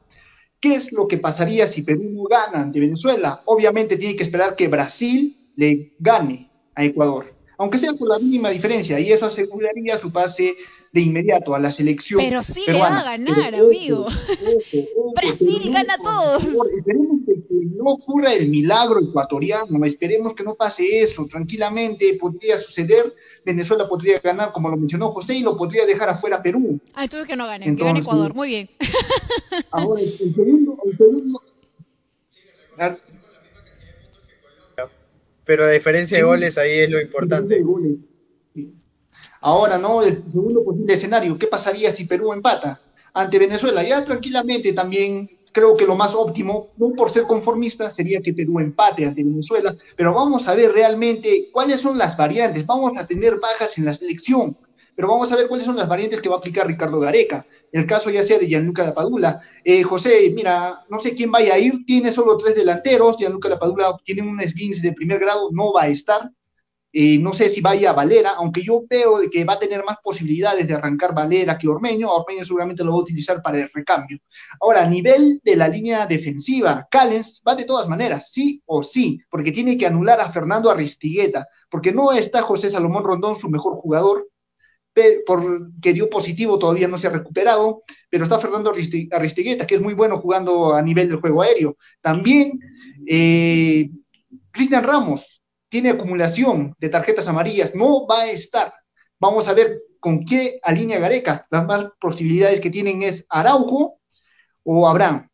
[0.58, 3.42] ¿Qué es lo que pasaría si Perú no gana ante Venezuela?
[3.46, 8.50] Obviamente tiene que esperar que Brasil le gane a Ecuador, aunque sea por la mínima
[8.50, 10.56] diferencia, y eso aseguraría su pase
[10.92, 12.20] de inmediato a la selección.
[12.20, 12.96] Pero sí le peruana.
[12.96, 14.00] va a ganar, Pero, amigo.
[14.06, 16.42] ojo, ojo, ojo, Brasil gana a todos.
[16.44, 22.16] favor, Esperemos que, que no ocurra el milagro ecuatoriano, esperemos que no pase eso, tranquilamente
[22.20, 23.14] podría suceder,
[23.46, 26.80] Venezuela podría ganar, como lo mencionó José, y lo podría dejar afuera a Perú.
[26.94, 28.34] Ah, entonces que no gane, que gane Entonces- Ecuador.
[28.34, 28.70] Muy bien.
[29.70, 31.42] Ahora, el segundo, el segundo,
[35.44, 37.62] Pero la diferencia de goles ahí es lo importante.
[39.40, 40.02] Ahora, ¿no?
[40.02, 42.80] El segundo posible escenario, ¿qué pasaría si Perú empata
[43.14, 43.82] ante Venezuela?
[43.82, 48.60] Ya tranquilamente también creo que lo más óptimo, no por ser conformista, sería que Perú
[48.60, 52.66] empate ante Venezuela, pero vamos a ver realmente cuáles son las variantes.
[52.66, 54.56] Vamos a tener bajas en la selección,
[54.94, 57.46] pero vamos a ver cuáles son las variantes que va a aplicar Ricardo Gareca.
[57.72, 59.40] El caso ya sea de Gianluca Lapadula.
[59.64, 63.96] Eh, José, mira, no sé quién vaya a ir, tiene solo tres delanteros, Gianluca Lapadula
[64.04, 66.30] tiene un esguince de primer grado, no va a estar.
[66.92, 70.66] Eh, no sé si vaya Valera, aunque yo veo que va a tener más posibilidades
[70.66, 72.10] de arrancar Valera que Ormeño.
[72.10, 74.18] Ormeño seguramente lo va a utilizar para el recambio.
[74.60, 79.20] Ahora, a nivel de la línea defensiva, Callens va de todas maneras, sí o sí,
[79.30, 83.74] porque tiene que anular a Fernando Aristigueta, porque no está José Salomón Rondón, su mejor
[83.74, 84.26] jugador,
[85.26, 89.80] porque dio positivo, todavía no se ha recuperado, pero está Fernando Aristi- Aristigueta, que es
[89.80, 91.76] muy bueno jugando a nivel del juego aéreo.
[92.02, 92.58] También
[93.06, 93.90] eh,
[94.50, 95.39] Cristian Ramos
[95.70, 98.74] tiene acumulación de tarjetas amarillas, no va a estar.
[99.18, 101.46] Vamos a ver con qué alinea Gareca.
[101.50, 104.00] Las más posibilidades que tienen es Araujo
[104.64, 105.28] o Abraham.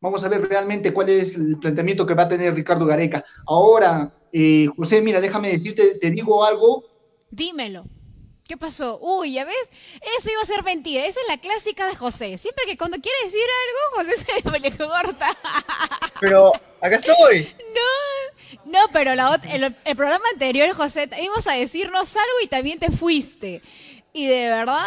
[0.00, 3.24] Vamos a ver realmente cuál es el planteamiento que va a tener Ricardo Gareca.
[3.46, 6.84] Ahora, eh, José, mira, déjame decirte, te digo algo.
[7.30, 7.84] Dímelo.
[8.44, 8.98] ¿Qué pasó?
[9.00, 9.70] Uy, ¿ya ves?
[10.18, 11.04] Eso iba a ser mentira.
[11.06, 12.36] Esa es la clásica de José.
[12.38, 13.40] Siempre que cuando quiere decir
[13.96, 15.28] algo, José se le corta.
[16.20, 17.54] Pero acá estoy.
[17.74, 22.78] No, no, pero la el, el programa anterior, José, íbamos a decirnos algo y también
[22.78, 23.62] te fuiste.
[24.12, 24.86] Y de verdad,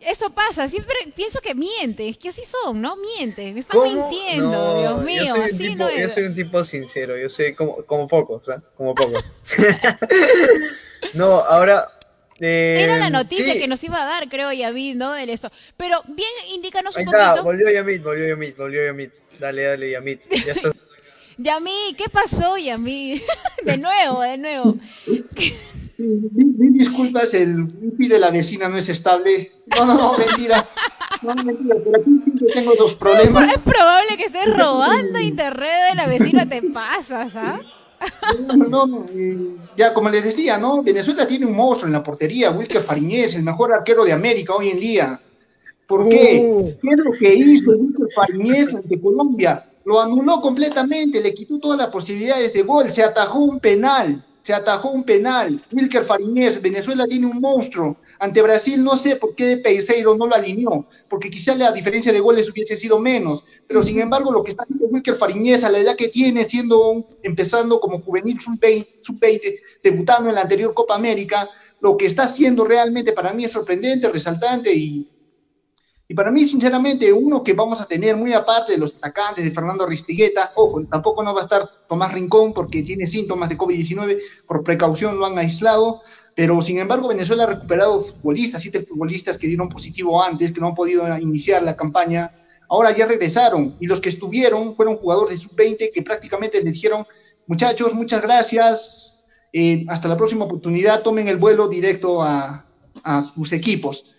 [0.00, 0.68] eso pasa.
[0.68, 2.08] Siempre pienso que mienten.
[2.08, 2.96] Es que así son, ¿no?
[2.96, 3.58] Mienten.
[3.58, 4.08] Están ¿Cómo?
[4.08, 5.34] mintiendo, No, Dios yo mío.
[5.34, 8.62] soy Así tipo- no Yo soy un tipo sincero, yo soy como, como pocos, ¿ah?
[8.76, 9.32] Como pocos.
[11.14, 11.88] no, ahora...
[12.40, 15.12] eh, Era la noticia sí, que nos iba a dar, creo, Yavid, ¿no?
[15.12, 15.50] De esto.
[15.76, 17.44] Pero bien, indícanos un Ahí está, poquito.
[17.44, 19.12] volvió Yamit, volvió Yamit, volvió Yamit.
[19.38, 20.22] Dale, dale, Yamit.
[20.46, 20.72] Ya estás.
[21.42, 23.20] Yami, ¿qué pasó, Yami?
[23.64, 24.76] de nuevo, de nuevo.
[25.96, 29.50] Mil disculpas, el wifi de la vecina no es estable.
[29.66, 30.66] No, no, no, mentira.
[31.22, 33.52] No, mentira, pero aquí siempre tengo dos problemas.
[33.52, 37.60] Es probable que estés robando internet de la vecina, te pasas, ¿ah?
[38.46, 40.82] No, no, no, eh, ya como les decía, ¿no?
[40.82, 44.70] Venezuela tiene un monstruo en la portería, Wilker Fariñez, el mejor arquero de América hoy
[44.70, 45.20] en día.
[45.86, 46.40] ¿Por qué?
[46.42, 46.70] Uh.
[46.80, 49.69] ¿Qué es lo que hizo Wilker Fariñez ante Colombia?
[49.90, 54.54] Lo anuló completamente, le quitó todas las posibilidades de gol, se atajó un penal, se
[54.54, 55.60] atajó un penal.
[55.72, 57.98] Wilker Fariñez, Venezuela tiene un monstruo.
[58.20, 62.20] Ante Brasil no sé por qué Peiseiro no lo alineó, porque quizá la diferencia de
[62.20, 65.78] goles hubiese sido menos, pero sin embargo lo que está haciendo Wilker Fariñez a la
[65.80, 70.94] edad que tiene, siendo un- empezando como juvenil sub-20, sub-20, debutando en la anterior Copa
[70.94, 75.10] América, lo que está haciendo realmente para mí es sorprendente, resaltante y,
[76.10, 79.52] y para mí, sinceramente, uno que vamos a tener muy aparte de los atacantes de
[79.52, 84.18] Fernando Ristigueta, ojo, tampoco no va a estar Tomás Rincón porque tiene síntomas de COVID-19,
[84.44, 86.02] por precaución lo han aislado,
[86.34, 90.66] pero sin embargo Venezuela ha recuperado futbolistas, siete futbolistas que dieron positivo antes, que no
[90.66, 92.32] han podido iniciar la campaña,
[92.68, 97.06] ahora ya regresaron y los que estuvieron fueron jugadores de sub-20 que prácticamente le dijeron,
[97.46, 102.66] muchachos, muchas gracias, eh, hasta la próxima oportunidad, tomen el vuelo directo a,
[103.04, 104.16] a sus equipos.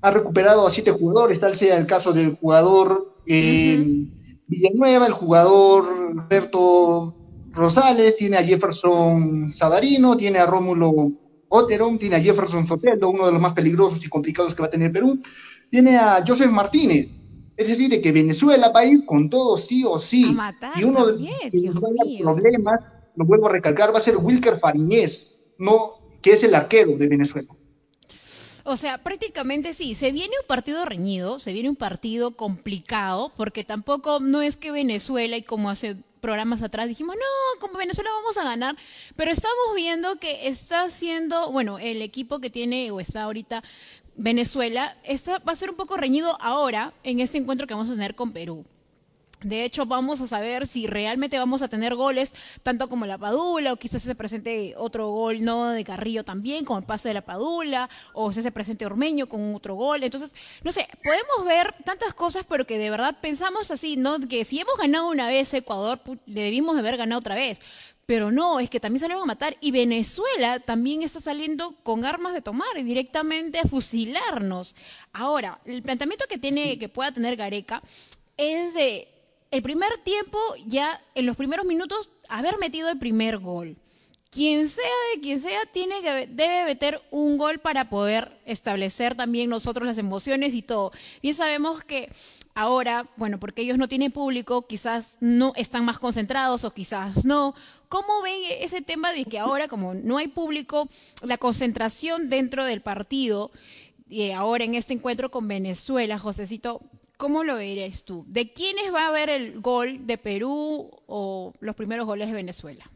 [0.00, 4.06] Ha recuperado a siete jugadores, tal sea el caso del jugador eh,
[4.46, 7.14] Villanueva, el jugador Roberto
[7.52, 11.12] Rosales, tiene a Jefferson Sadarino, tiene a Rómulo
[11.48, 14.70] Oteron, tiene a Jefferson Soteldo, uno de los más peligrosos y complicados que va a
[14.70, 15.20] tener Perú,
[15.70, 17.08] tiene a Joseph Martínez.
[17.56, 20.36] Es decir, de que Venezuela va a ir con todo sí o sí.
[20.76, 21.12] y uno de
[21.64, 22.80] los problemas,
[23.16, 27.08] lo vuelvo a recalcar, va a ser Wilker Fariñez, no, que es el arquero de
[27.08, 27.48] Venezuela.
[28.70, 33.64] O sea, prácticamente sí, se viene un partido reñido, se viene un partido complicado, porque
[33.64, 38.36] tampoco no es que Venezuela, y como hace programas atrás dijimos, no, como Venezuela vamos
[38.36, 38.76] a ganar,
[39.16, 43.64] pero estamos viendo que está haciendo, bueno, el equipo que tiene o está ahorita
[44.16, 47.94] Venezuela, está, va a ser un poco reñido ahora en este encuentro que vamos a
[47.94, 48.66] tener con Perú.
[49.42, 53.72] De hecho, vamos a saber si realmente vamos a tener goles, tanto como la Padula,
[53.72, 57.22] o quizás se presente otro gol, no de Carrillo también, como el pase de la
[57.22, 60.02] Padula, o se presente Ormeño con otro gol.
[60.02, 60.34] Entonces,
[60.64, 64.18] no sé, podemos ver tantas cosas, pero que de verdad pensamos así, ¿no?
[64.28, 67.60] Que si hemos ganado una vez Ecuador, le debimos haber ganado otra vez.
[68.06, 69.56] Pero no, es que también salimos a matar.
[69.60, 74.74] Y Venezuela también está saliendo con armas de tomar y directamente a fusilarnos.
[75.12, 77.82] Ahora, el planteamiento que tiene, que pueda tener Gareca,
[78.38, 79.08] es de
[79.50, 83.76] el primer tiempo, ya en los primeros minutos, haber metido el primer gol.
[84.30, 84.84] Quien sea
[85.14, 89.96] de quien sea, tiene que, debe meter un gol para poder establecer también nosotros las
[89.96, 90.92] emociones y todo.
[91.22, 92.12] Bien sabemos que
[92.54, 97.54] ahora, bueno, porque ellos no tienen público, quizás no están más concentrados o quizás no.
[97.88, 100.90] ¿Cómo ven ese tema de que ahora, como no hay público,
[101.22, 103.50] la concentración dentro del partido,
[104.10, 106.80] y ahora en este encuentro con Venezuela, Josecito,
[107.18, 108.24] ¿Cómo lo verías tú?
[108.28, 112.88] ¿De quiénes va a haber el gol de Perú o los primeros goles de Venezuela?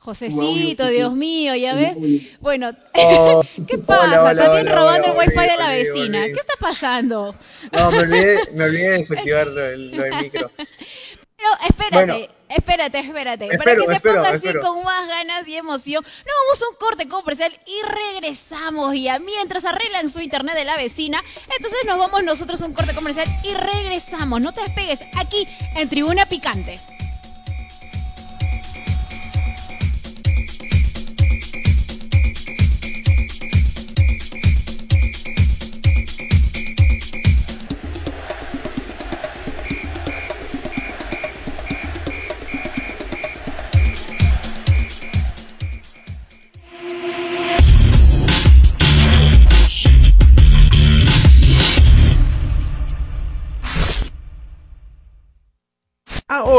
[0.00, 1.96] Josecito, Dios mío, ¿ya ves?
[2.40, 4.34] Bueno, oh, ¿qué pasa?
[4.34, 6.24] También robando el wifi de la vecina.
[6.24, 7.34] ¿Qué está pasando?
[7.72, 10.50] No, me olvidé, me olvidé de desactivar lo, del micro.
[11.44, 13.58] Pero espérate, espérate, espérate.
[13.58, 17.08] para que se ponga así con más ganas y emoción, nos vamos a un corte
[17.08, 18.94] comercial y regresamos.
[18.94, 21.22] Y mientras arreglan su internet de la vecina,
[21.56, 24.40] entonces nos vamos nosotros a un corte comercial y regresamos.
[24.40, 26.80] No te despegues aquí en Tribuna Picante.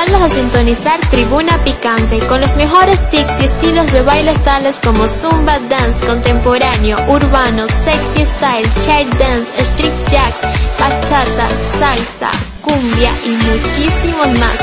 [0.00, 5.06] Invitarlos a sintonizar Tribuna Picante con los mejores tics y estilos de bailes tales como
[5.06, 10.40] Zumba Dance, contemporáneo, urbano, sexy style, chair dance, street jacks,
[10.78, 11.48] bachata,
[11.78, 12.30] salsa,
[12.62, 14.56] cumbia y muchísimos más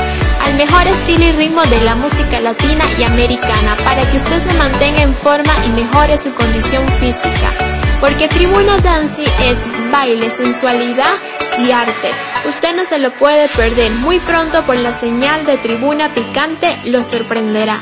[0.44, 4.54] al mejor estilo y ritmo de la música latina y americana para que usted se
[4.54, 7.52] mantenga en forma y mejore su condición física.
[8.00, 9.58] Porque Tribuna Dancing es
[9.92, 11.14] baile, sensualidad
[11.58, 12.08] y arte.
[12.48, 13.90] Usted no se lo puede perder.
[13.92, 17.80] Muy pronto por la señal de Tribuna Picante lo sorprenderá.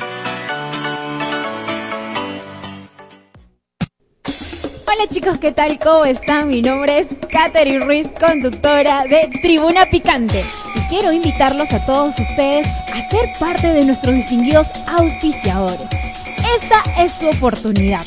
[4.87, 5.79] Hola chicos, ¿qué tal?
[5.79, 6.49] ¿Cómo están?
[6.49, 10.43] Mi nombre es Katherine Ruiz, conductora de Tribuna Picante.
[10.75, 15.87] Y quiero invitarlos a todos ustedes a ser parte de nuestros distinguidos auspiciadores.
[16.61, 18.07] Esta es tu oportunidad,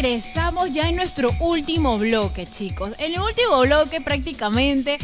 [0.00, 2.92] Regresamos ya en nuestro último bloque, chicos.
[2.98, 4.96] En el último bloque prácticamente,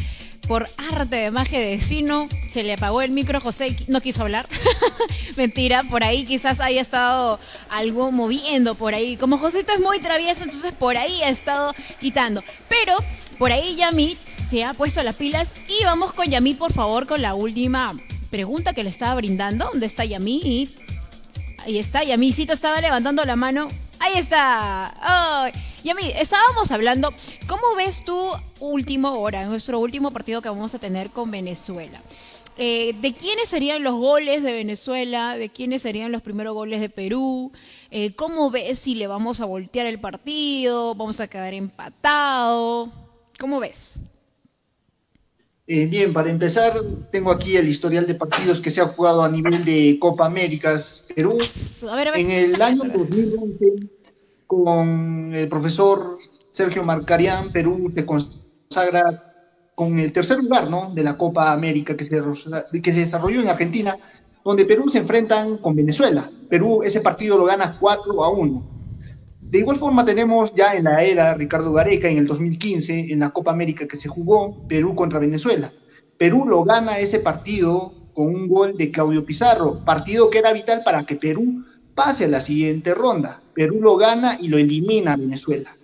[0.46, 4.46] por arte de magia de destino, se le apagó el micro José no quiso hablar.
[5.36, 7.40] Mentira, por ahí quizás haya estado
[7.70, 9.16] algo moviendo por ahí.
[9.16, 12.44] Como José es muy travieso, entonces por ahí ha estado quitando.
[12.68, 12.94] Pero
[13.36, 14.18] por ahí Yamit
[14.48, 17.96] se ha puesto las pilas y vamos con Yamit, por favor, con la última
[18.30, 19.70] pregunta que le estaba brindando.
[19.72, 20.83] ¿Dónde está Yamit?
[21.64, 23.68] Ahí está, Yamicito estaba levantando la mano.
[23.98, 24.94] Ahí está.
[25.00, 25.52] Ay.
[25.82, 27.14] Yami, estábamos hablando,
[27.46, 32.02] ¿cómo ves tu último hora, nuestro último partido que vamos a tener con Venezuela?
[32.58, 35.38] Eh, ¿De quiénes serían los goles de Venezuela?
[35.38, 37.50] ¿De quiénes serían los primeros goles de Perú?
[37.90, 40.94] Eh, ¿Cómo ves si le vamos a voltear el partido?
[40.94, 42.92] ¿Vamos a quedar empatado?
[43.38, 44.00] ¿Cómo ves?
[45.66, 46.74] Eh, bien, para empezar,
[47.10, 51.08] tengo aquí el historial de partidos que se ha jugado a nivel de Copa Américas
[51.14, 51.38] Perú.
[51.90, 52.20] A ver, a ver.
[52.20, 53.88] En el año 2011,
[54.46, 56.18] con el profesor
[56.50, 59.32] Sergio Marcarián, Perú se consagra
[59.74, 60.92] con el tercer lugar ¿no?
[60.94, 62.22] de la Copa América que se,
[62.82, 63.96] que se desarrolló en Argentina,
[64.44, 66.30] donde Perú se enfrentan con Venezuela.
[66.50, 68.73] Perú ese partido lo gana 4 a 1.
[69.44, 73.30] De igual forma tenemos ya en la era Ricardo Gareca en el 2015, en la
[73.30, 75.72] Copa América que se jugó, Perú contra Venezuela.
[76.18, 80.82] Perú lo gana ese partido con un gol de Claudio Pizarro, partido que era vital
[80.84, 81.64] para que Perú
[81.94, 83.42] pase a la siguiente ronda.
[83.54, 85.76] Perú lo gana y lo elimina a Venezuela.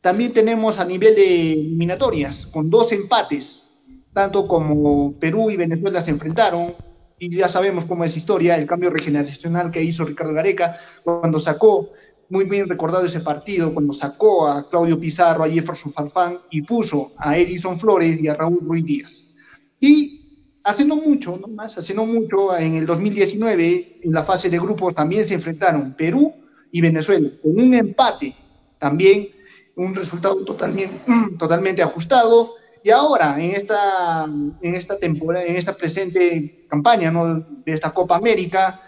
[0.00, 3.78] También tenemos a nivel de eliminatorias, con dos empates,
[4.12, 6.74] tanto como Perú y Venezuela se enfrentaron,
[7.18, 11.90] y ya sabemos cómo es historia, el cambio regeneracional que hizo Ricardo Gareca cuando sacó
[12.28, 17.12] muy bien recordado ese partido cuando sacó a Claudio Pizarro, a Jefferson Farfán y puso
[17.18, 19.36] a Edison Flores y a Raúl Ruiz Díaz.
[19.80, 20.16] Y
[20.64, 24.58] hace no mucho, no más, hace no mucho, en el 2019, en la fase de
[24.58, 26.34] grupos también se enfrentaron Perú
[26.72, 28.34] y Venezuela, con un empate,
[28.78, 29.28] también
[29.76, 31.00] un resultado totalmente,
[31.38, 32.54] totalmente ajustado.
[32.82, 37.40] Y ahora, en esta, en esta temporada, en esta presente campaña ¿no?
[37.40, 38.80] de esta Copa América,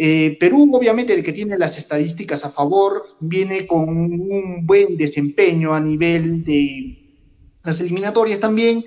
[0.00, 5.74] eh, Perú, obviamente, el que tiene las estadísticas a favor, viene con un buen desempeño
[5.74, 6.98] a nivel de
[7.64, 8.84] las eliminatorias también.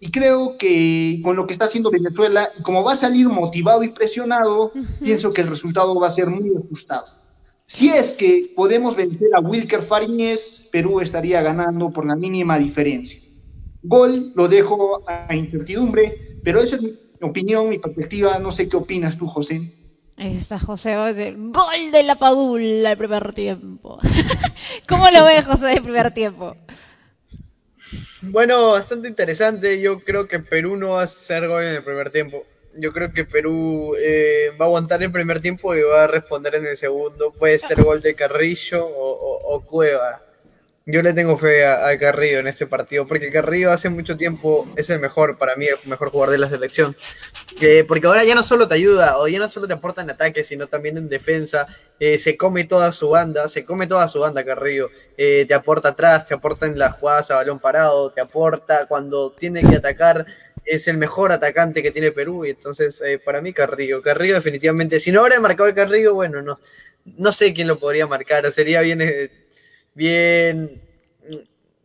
[0.00, 3.90] Y creo que con lo que está haciendo Venezuela, como va a salir motivado y
[3.90, 7.06] presionado, pienso que el resultado va a ser muy ajustado.
[7.66, 13.20] Si es que podemos vencer a Wilker Fariñez, Perú estaría ganando por la mínima diferencia.
[13.82, 18.38] Gol lo dejo a incertidumbre, pero esa es mi opinión, mi perspectiva.
[18.38, 19.75] No sé qué opinas tú, José.
[20.16, 23.98] Está José, va a gol de la Padula el primer tiempo.
[24.88, 26.56] ¿Cómo lo ves, José, el primer tiempo?
[28.22, 29.80] Bueno, bastante interesante.
[29.80, 32.44] Yo creo que Perú no va a hacer gol en el primer tiempo.
[32.78, 36.54] Yo creo que Perú eh, va a aguantar el primer tiempo y va a responder
[36.54, 37.32] en el segundo.
[37.32, 40.25] Puede ser gol de Carrillo o, o, o Cueva.
[40.88, 44.88] Yo le tengo fe a, Carrillo en este partido, porque Carrillo hace mucho tiempo es
[44.88, 46.94] el mejor, para mí, el mejor jugador de la selección.
[47.60, 50.10] Eh, porque ahora ya no solo te ayuda, o ya no solo te aporta en
[50.10, 51.66] ataque, sino también en defensa.
[51.98, 54.90] Eh, se come toda su banda, se come toda su banda, Carrillo.
[55.16, 59.32] Eh, te aporta atrás, te aporta en las jugadas a balón parado, te aporta cuando
[59.32, 60.24] tiene que atacar.
[60.64, 64.98] es el mejor atacante que tiene Perú y entonces eh, para mí Carrillo, Carrillo definitivamente,
[64.98, 66.58] si no hubiera marcado Carrillo, bueno, no,
[67.04, 69.30] no sé quién lo podría marcar, sería bien, eh,
[69.96, 70.80] bien,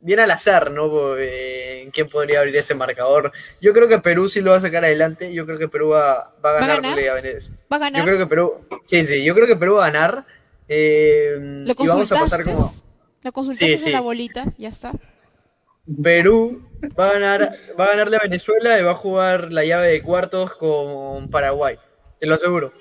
[0.01, 1.18] bien al azar, ¿no?
[1.18, 3.32] Eh, ¿En quién podría abrir ese marcador?
[3.59, 6.36] Yo creo que Perú sí lo va a sacar adelante, yo creo que Perú va,
[6.45, 6.82] va a ganar.
[6.82, 6.99] ganar?
[7.09, 7.57] a Venezuela.
[7.72, 8.01] ¿Va a ganar?
[8.01, 8.53] Yo creo que Perú,
[8.84, 10.26] sí, sí, yo creo que Perú va a ganar.
[10.68, 12.53] eh, ¿Lo y vamos a pasar consultaste?
[12.53, 12.91] como...
[13.24, 14.45] ¿Lo consultaste Sí, en la bolita?
[14.57, 14.91] Ya está.
[16.03, 16.62] Perú
[16.99, 20.01] va a ganar, va a ganarle a Venezuela y va a jugar la llave de
[20.01, 21.78] cuartos con Paraguay.
[22.20, 22.72] Te lo aseguro.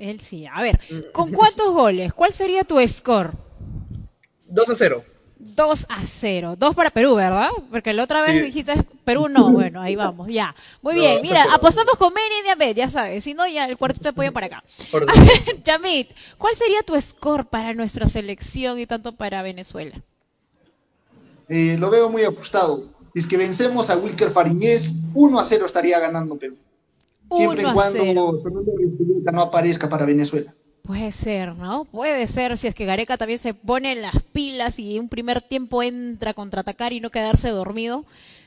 [0.00, 0.46] Él sí.
[0.46, 0.78] A ver,
[1.12, 2.12] ¿con cuántos goles?
[2.14, 3.32] ¿Cuál sería tu score?
[4.48, 5.04] 2 a 0.
[5.40, 6.56] 2 a 0.
[6.58, 7.48] 2 para Perú, ¿verdad?
[7.70, 8.40] Porque la otra vez Sí.
[8.46, 8.74] dijiste
[9.04, 9.50] Perú no.
[9.52, 10.54] Bueno, ahí vamos, ya.
[10.82, 13.22] Muy No, bien, mira, apostamos con Mary y Diabet, ya sabes.
[13.24, 14.64] Si no, ya el cuartito de pollo para acá.
[14.92, 15.04] Ver,
[15.64, 20.02] Yamit, ¿cuál sería tu score para nuestra selección y tanto para Venezuela?
[21.48, 22.84] Eh, lo veo muy ajustado.
[23.14, 26.56] Si es que vencemos a Wilker Fariñez, 1 a 0 estaría ganando Perú.
[27.30, 28.40] Siempre 1 y cuando 0.
[28.42, 30.54] Fernando Restrepo no aparezca para Venezuela.
[30.88, 31.84] Puede ser, ¿no?
[31.84, 35.42] Puede ser si es que Gareca también se pone en las pilas y un primer
[35.42, 38.06] tiempo entra a contraatacar y no quedarse dormido.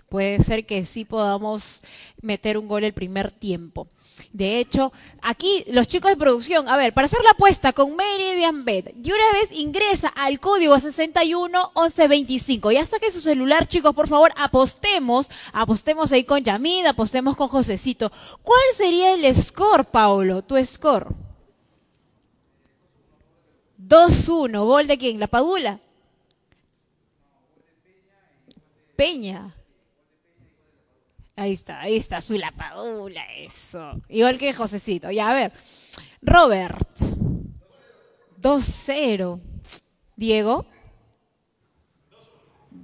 [0.10, 1.82] Puede ser que sí podamos
[2.20, 3.86] meter un gol el primer tiempo.
[4.34, 8.66] De hecho, aquí los chicos de producción, a ver, para hacer la apuesta con Meridian
[8.66, 12.72] Bet, de una vez ingresa al código 611125.
[12.72, 18.12] Ya saque su celular, chicos, por favor, apostemos, apostemos ahí con Yamid, apostemos con Josecito.
[18.42, 20.42] ¿Cuál sería el score, Paulo?
[20.42, 21.31] Tu score.
[23.92, 24.66] 2-1.
[24.66, 25.20] ¿Gol de quién?
[25.20, 25.78] ¿La Padula?
[28.96, 29.54] Peña.
[31.36, 34.02] Ahí está, ahí está, su La Padula, eso.
[34.08, 35.12] Igual que Josecito.
[35.12, 35.52] Ya, a ver.
[36.22, 36.78] Robert.
[38.42, 39.42] 2-0.
[40.16, 40.66] Diego.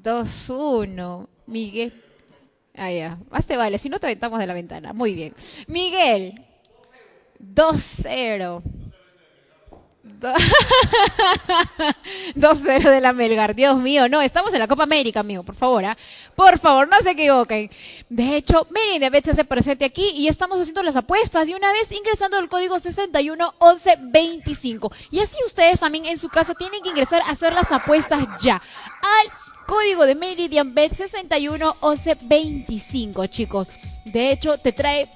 [0.03, 1.27] 2-1.
[1.45, 2.03] Miguel.
[2.75, 3.17] Ah, ya.
[3.29, 4.91] Más te vale, si no te aventamos de la ventana.
[4.91, 5.33] Muy bien.
[5.67, 6.45] Miguel.
[7.39, 8.61] 2-0.
[10.19, 10.33] Do-
[12.35, 13.53] 2-0 de la Melgar.
[13.55, 15.95] Dios mío, no, estamos en la Copa América, amigo, por favor, ¿ah?
[16.35, 17.69] Por favor, no se equivoquen.
[18.09, 21.71] De hecho, Mary de se hace presente aquí y estamos haciendo las apuestas de una
[21.71, 24.91] vez ingresando el código 611125.
[25.11, 28.55] Y así ustedes también en su casa tienen que ingresar a hacer las apuestas ya.
[28.55, 29.31] Al
[29.67, 33.67] código de Meridian Bet 611125, chicos.
[34.05, 35.07] De hecho, te trae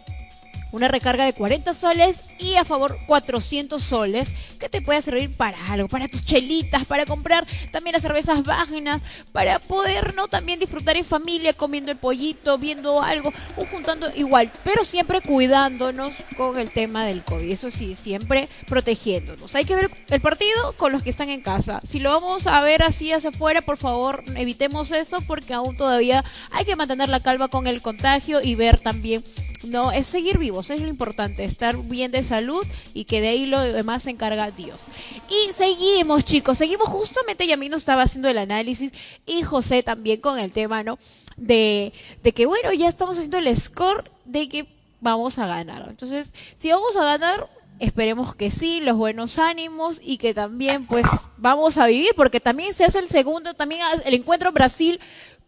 [0.72, 5.57] una recarga de 40 soles y a favor 400 soles que te puede servir para
[5.72, 9.01] algo, para tus chelitas, para comprar también las cervezas Vagnas,
[9.32, 14.51] para poder no también disfrutar en familia comiendo el pollito, viendo algo o juntando igual,
[14.63, 19.55] pero siempre cuidándonos con el tema del COVID, eso sí, siempre protegiéndonos.
[19.55, 21.82] Hay que ver el partido con los que están en casa.
[21.84, 26.24] Si lo vamos a ver así hacia afuera, por favor, evitemos eso porque aún todavía
[26.51, 29.24] hay que mantener la calma con el contagio y ver también
[29.64, 33.45] no es seguir vivos, es lo importante, estar bien de salud y que de ahí
[33.45, 34.88] lo demás se encarga Dios.
[35.30, 38.91] Y seguimos, chicos, seguimos justamente Yamino estaba haciendo el análisis
[39.26, 40.98] y José también con el tema, ¿no?
[41.38, 44.68] De, de que bueno, ya estamos haciendo el score de que
[44.99, 45.88] vamos a ganar.
[45.90, 47.49] Entonces, si vamos a ganar,
[47.80, 51.06] esperemos que sí, los buenos ánimos y que también pues
[51.38, 54.99] vamos a vivir, porque también se hace el segundo, también el encuentro Brasil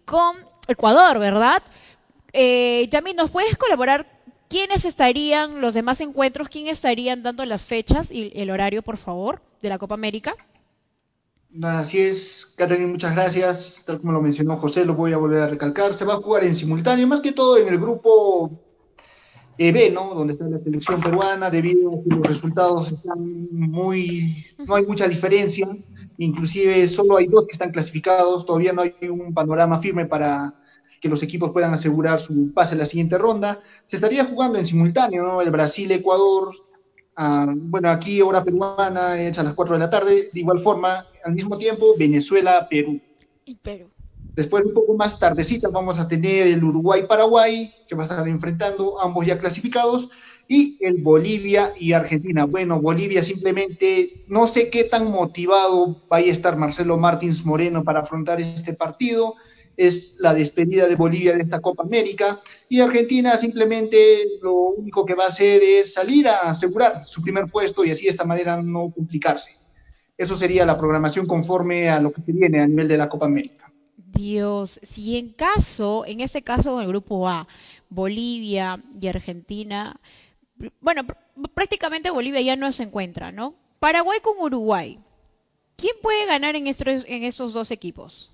[0.05, 0.35] con
[0.67, 1.61] Ecuador, ¿verdad?
[2.33, 4.07] Eh, Yami, ¿nos puedes colaborar?
[4.49, 6.49] ¿Quiénes estarían los demás encuentros?
[6.49, 10.35] ¿Quién estarían dando las fechas y el horario, por favor, de la Copa América?
[11.61, 13.83] Así es, Catherine, muchas gracias.
[13.85, 15.93] Tal como lo mencionó José, lo voy a volver a recalcar.
[15.93, 18.51] Se va a jugar en simultáneo, más que todo en el grupo
[19.59, 20.15] eh, B, ¿no?
[20.15, 24.47] Donde está la selección peruana, debido a que los resultados están muy.
[24.65, 25.67] No hay mucha diferencia.
[26.17, 28.45] Inclusive solo hay dos que están clasificados.
[28.45, 30.53] Todavía no hay un panorama firme para
[31.03, 33.59] que los equipos puedan asegurar su pase a la siguiente ronda.
[33.85, 35.41] Se estaría jugando en simultáneo, ¿no?
[35.41, 36.55] El Brasil-Ecuador,
[37.15, 40.29] Ah, bueno, aquí hora peruana es a las 4 de la tarde.
[40.33, 42.99] De igual forma, al mismo tiempo, Venezuela-Perú.
[43.45, 43.89] Y Perú.
[44.35, 48.99] Después, un poco más tardecita, vamos a tener el Uruguay-Paraguay, que va a estar enfrentando
[48.99, 50.09] ambos ya clasificados,
[50.47, 52.45] y el Bolivia y Argentina.
[52.45, 57.99] Bueno, Bolivia simplemente, no sé qué tan motivado vaya a estar Marcelo Martins Moreno para
[58.01, 59.35] afrontar este partido.
[59.75, 62.41] Es la despedida de Bolivia de esta Copa América.
[62.69, 67.45] Y Argentina simplemente lo único que va a hacer es salir a asegurar su primer
[67.47, 69.51] puesto y así de esta manera no complicarse.
[70.17, 73.25] Eso sería la programación conforme a lo que se viene a nivel de la Copa
[73.25, 73.71] América.
[73.97, 77.47] Dios, si en caso, en ese caso en el grupo A,
[77.89, 79.99] Bolivia y Argentina,
[80.81, 81.17] bueno, pr-
[81.55, 83.55] prácticamente Bolivia ya no se encuentra, ¿no?
[83.79, 84.99] Paraguay con Uruguay.
[85.75, 88.31] ¿Quién puede ganar en estos, en estos dos equipos?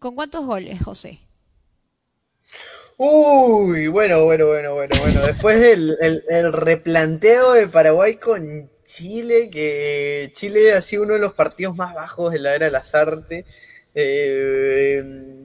[0.00, 1.20] ¿Con cuántos goles, José?
[2.96, 5.22] Uy, bueno, bueno, bueno, bueno, bueno.
[5.26, 11.20] Después del el, el replanteo de Paraguay con Chile, que Chile ha sido uno de
[11.20, 13.44] los partidos más bajos de la era de las artes.
[13.94, 15.02] Eh,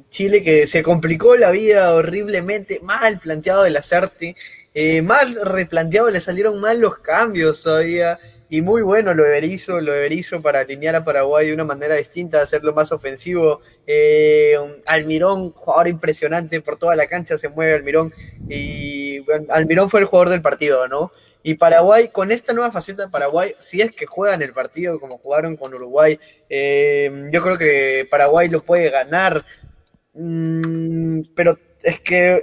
[0.09, 4.35] Chile que se complicó la vida horriblemente, mal planteado de las artes,
[4.73, 8.19] eh, mal replanteado, le salieron mal los cambios todavía.
[8.55, 11.65] Y muy bueno lo de Berizzo, lo de Berizzo para alinear a Paraguay de una
[11.65, 13.59] manera distinta, hacerlo más ofensivo.
[13.85, 14.55] Eh,
[14.85, 18.13] Almirón, jugador impresionante, por toda la cancha se mueve Almirón.
[18.47, 21.11] Y bueno, Almirón fue el jugador del partido, ¿no?
[21.43, 25.17] Y Paraguay, con esta nueva faceta de Paraguay, si es que juegan el partido como
[25.17, 26.17] jugaron con Uruguay,
[26.49, 29.43] eh, yo creo que Paraguay lo puede ganar.
[30.13, 32.41] Mm, pero es que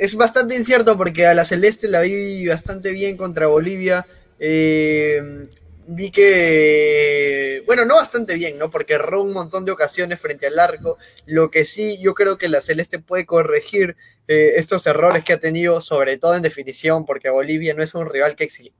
[0.00, 4.06] es bastante incierto porque a la Celeste la vi bastante bien contra Bolivia.
[4.42, 5.48] Eh,
[5.86, 8.70] vi que, bueno, no bastante bien, ¿no?
[8.70, 10.96] Porque erró un montón de ocasiones frente al arco.
[11.26, 13.96] Lo que sí, yo creo que la Celeste puede corregir
[14.26, 18.08] eh, estos errores que ha tenido, sobre todo en definición, porque Bolivia no es un
[18.08, 18.72] rival que exige.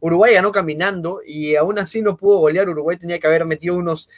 [0.00, 2.68] Uruguay ganó caminando y aún así no pudo golear.
[2.68, 4.08] Uruguay tenía que haber metido unos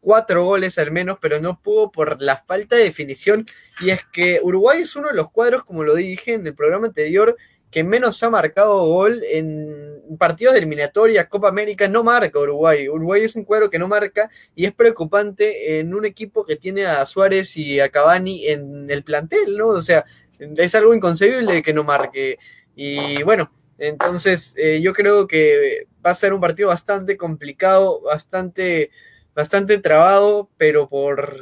[0.00, 3.44] cuatro goles al menos, pero no pudo por la falta de definición.
[3.80, 6.86] Y es que Uruguay es uno de los cuadros, como lo dije en el programa
[6.86, 7.36] anterior,
[7.70, 12.88] que menos ha marcado gol en partidos de eliminatoria, Copa América, no marca Uruguay.
[12.88, 16.86] Uruguay es un cuadro que no marca y es preocupante en un equipo que tiene
[16.86, 19.68] a Suárez y a Cavani en el plantel, ¿no?
[19.68, 20.04] O sea,
[20.38, 22.38] es algo inconcebible que no marque.
[22.74, 28.90] Y bueno, entonces eh, yo creo que va a ser un partido bastante complicado, bastante,
[29.34, 31.36] bastante trabado, pero por...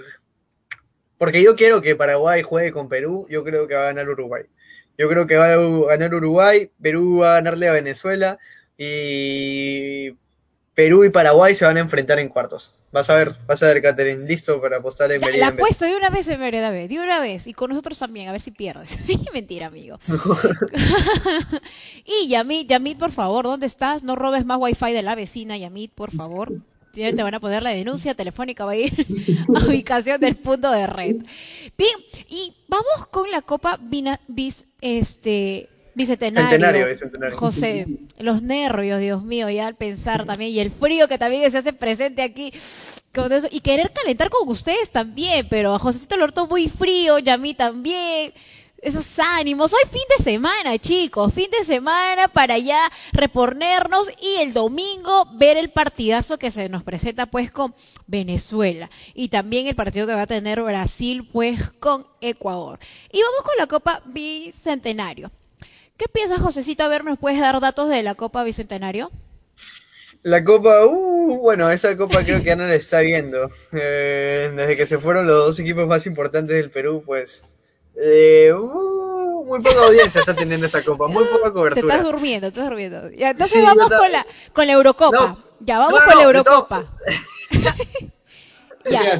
[1.19, 4.43] Porque yo quiero que Paraguay juegue con Perú, yo creo que va a ganar Uruguay.
[4.99, 5.59] Yo creo que va a
[5.89, 8.39] ganar Uruguay, Perú va a ganarle a Venezuela
[8.79, 10.13] y
[10.75, 12.73] Perú y Paraguay se van a enfrentar en cuartos.
[12.93, 15.97] Vas a ver, vas a ver, Catherine, listo para apostar en Ya, la apuesto de
[15.97, 17.47] una vez en Vereda B, de una vez.
[17.47, 18.97] Y con nosotros también, a ver si pierdes.
[19.35, 19.99] Mentira, amigo.
[22.05, 24.03] y Yamit, Yamit, por favor, ¿dónde estás?
[24.03, 26.53] No robes más wifi de la vecina, Yamit, por favor.
[26.97, 28.93] Te van a poner la denuncia telefónica, va a ir
[29.55, 31.17] a ubicación del punto de red.
[31.77, 31.97] Bien,
[32.29, 36.51] y vamos con la Copa Vina, bis, este, Bicentenario.
[36.51, 37.39] Centenario, bicentenario.
[37.39, 37.87] José,
[38.19, 41.73] los nervios, Dios mío, ya al pensar también, y el frío que también se hace
[41.73, 42.53] presente aquí,
[43.15, 47.19] con eso, y querer calentar con ustedes también, pero a Josecito lo hartó muy frío,
[47.19, 48.33] y a mí también.
[48.87, 49.73] Esos ánimos.
[49.73, 51.35] Hoy fin de semana, chicos.
[51.35, 56.85] Fin de semana para ya reponernos y el domingo ver el partidazo que se nos
[56.85, 57.75] presenta pues con
[58.07, 58.89] Venezuela.
[59.13, 62.79] Y también el partido que va a tener Brasil pues con Ecuador.
[63.11, 65.33] Y vamos con la Copa Bicentenario.
[65.97, 66.85] ¿Qué piensas, Josecito?
[66.85, 69.11] A ver, ¿nos puedes dar datos de la Copa Bicentenario?
[70.23, 73.51] La copa, uh, bueno, esa copa creo que Ana la está viendo.
[73.73, 77.43] Eh, desde que se fueron los dos equipos más importantes del Perú, pues.
[77.97, 82.03] Eh, uh, muy poca audiencia está teniendo esa copa, muy poca Te estás cobertura.
[82.03, 83.11] durmiendo, te estás durmiendo.
[83.11, 85.19] Ya, entonces Sí, vamos con la, con la Eurocopa.
[85.29, 85.39] No.
[85.61, 86.85] Ya, vamos No, con la Eurocopa.
[88.89, 89.19] Ya.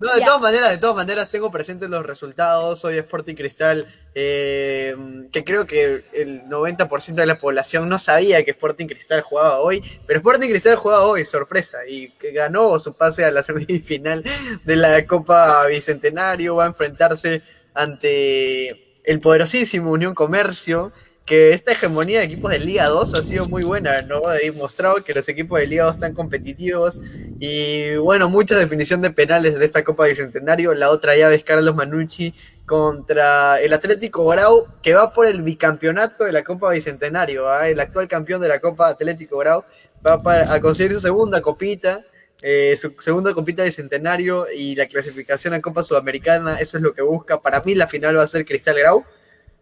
[0.00, 2.78] No, de todas maneras, de todas maneras tengo presentes los resultados.
[2.78, 4.94] Soy Sporting Cristal, eh,
[5.32, 9.82] que creo que el 90% de la población no sabía que Sporting Cristal jugaba hoy,
[10.06, 14.22] pero Sporting Cristal juega hoy, sorpresa, y que ganó su pase a la semifinal
[14.64, 16.54] de la Copa Bicentenario.
[16.54, 17.42] Va a enfrentarse
[17.74, 20.92] ante el poderosísimo Unión Comercio.
[21.28, 24.26] Que esta hegemonía de equipos de Liga 2 ha sido muy buena, ¿no?
[24.26, 27.00] Ha demostrado que los equipos de Liga 2 están competitivos,
[27.38, 30.72] y bueno, mucha definición de penales de esta Copa Bicentenario.
[30.72, 32.32] La otra llave es Carlos Manucci
[32.64, 37.46] contra el Atlético Grau, que va por el bicampeonato de la Copa Bicentenario.
[37.48, 37.68] ¿ah?
[37.68, 39.64] El actual campeón de la Copa Atlético Grau
[40.06, 42.00] va para- a conseguir su segunda copita,
[42.40, 46.58] eh, su segunda copita Bicentenario y la clasificación a Copa Sudamericana.
[46.58, 47.38] Eso es lo que busca.
[47.40, 49.04] Para mí, la final va a ser Cristal Grau.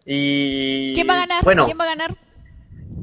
[0.09, 1.43] Y ¿Quién va a ganar?
[1.43, 2.15] Bueno, ¿Quién va a ganar?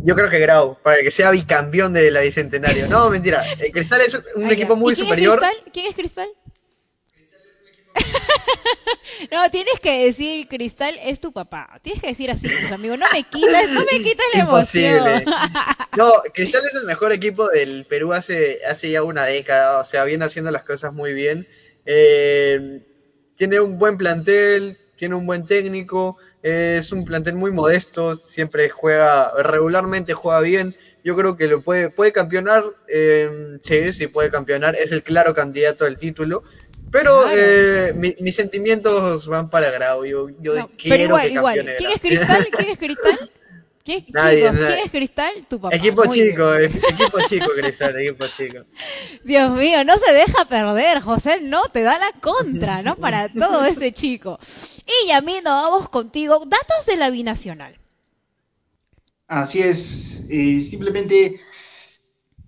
[0.05, 2.89] yo creo que Grau, para que sea bicampeón de la Bicentenario.
[2.89, 3.44] No, mentira.
[3.59, 5.35] El Cristal es un equipo muy ¿Y quién superior.
[5.35, 5.72] Es Cristal?
[5.72, 6.28] ¿Quién es Cristal?
[9.31, 11.78] no, tienes que decir Cristal es tu papá.
[11.82, 12.97] Tienes que decir así, pues, amigo.
[12.97, 14.97] No me quitas, no me quitas la Imposible.
[14.97, 15.24] emoción.
[15.97, 20.02] No, Cristal es el mejor equipo del Perú hace, hace ya una década, o sea,
[20.02, 21.47] viene haciendo las cosas muy bien.
[21.86, 22.82] Eh,
[23.36, 29.33] tiene un buen plantel, tiene un buen técnico, es un plantel muy modesto, siempre juega,
[29.43, 30.77] regularmente juega bien.
[31.03, 35.35] Yo creo que lo puede, puede campeonar, eh, sí, sí puede campeonar, es el claro
[35.35, 36.43] candidato al título.
[36.91, 41.33] Pero eh, mi- mis sentimientos van para Grau, yo, yo No, quiero pero igual, que
[41.35, 41.75] igual.
[41.79, 42.47] ¿Quién es Cristal?
[42.57, 43.31] ¿Quién es Cristal?
[43.85, 44.12] ¿Qué chico?
[44.15, 44.66] Nadie, nadie.
[44.66, 45.47] ¿Quién es Cristal?
[45.47, 45.77] Tu papá.
[45.77, 46.31] Equipo Muy bien.
[46.31, 48.59] chico, eh, equipo chico, Cristal, equipo chico.
[49.24, 52.97] Dios mío, no se deja perder, José, no te da la contra, ¿no?
[53.05, 54.39] Para todo ese chico.
[54.86, 56.39] Y Yamino, vamos contigo.
[56.47, 57.78] Datos de la binacional.
[59.28, 61.40] Así es, eh, simplemente,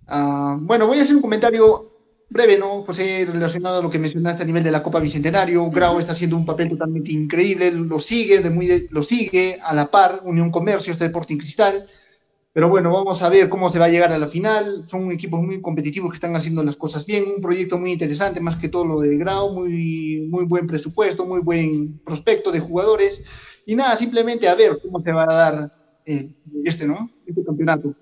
[0.06, 1.95] ah, bueno, voy a hacer un comentario
[2.28, 3.26] breve, ¿no, José?
[3.30, 5.70] Relacionado a lo que mencionaste a nivel de la Copa Bicentenario.
[5.70, 9.74] Grau está haciendo un papel totalmente increíble, lo sigue, de muy de- lo sigue a
[9.74, 11.86] la par, Unión Comercio, este Deporting Cristal.
[12.52, 14.84] Pero bueno, vamos a ver cómo se va a llegar a la final.
[14.88, 17.24] Son equipos muy competitivos que están haciendo las cosas bien.
[17.36, 21.40] Un proyecto muy interesante, más que todo lo de Grau, muy, muy buen presupuesto, muy
[21.40, 23.22] buen prospecto de jugadores.
[23.66, 25.72] Y nada, simplemente a ver cómo se va a dar
[26.06, 26.30] eh,
[26.64, 27.10] este, ¿no?
[27.26, 27.94] Este campeonato.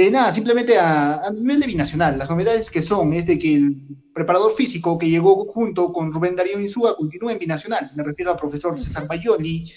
[0.00, 3.56] Eh, nada, simplemente a, a nivel de binacional, las novedades que son es de que
[3.56, 3.82] el
[4.14, 7.90] preparador físico que llegó junto con Rubén Darío Insúa continúa en binacional.
[7.96, 9.72] Me refiero al profesor César Bayoli,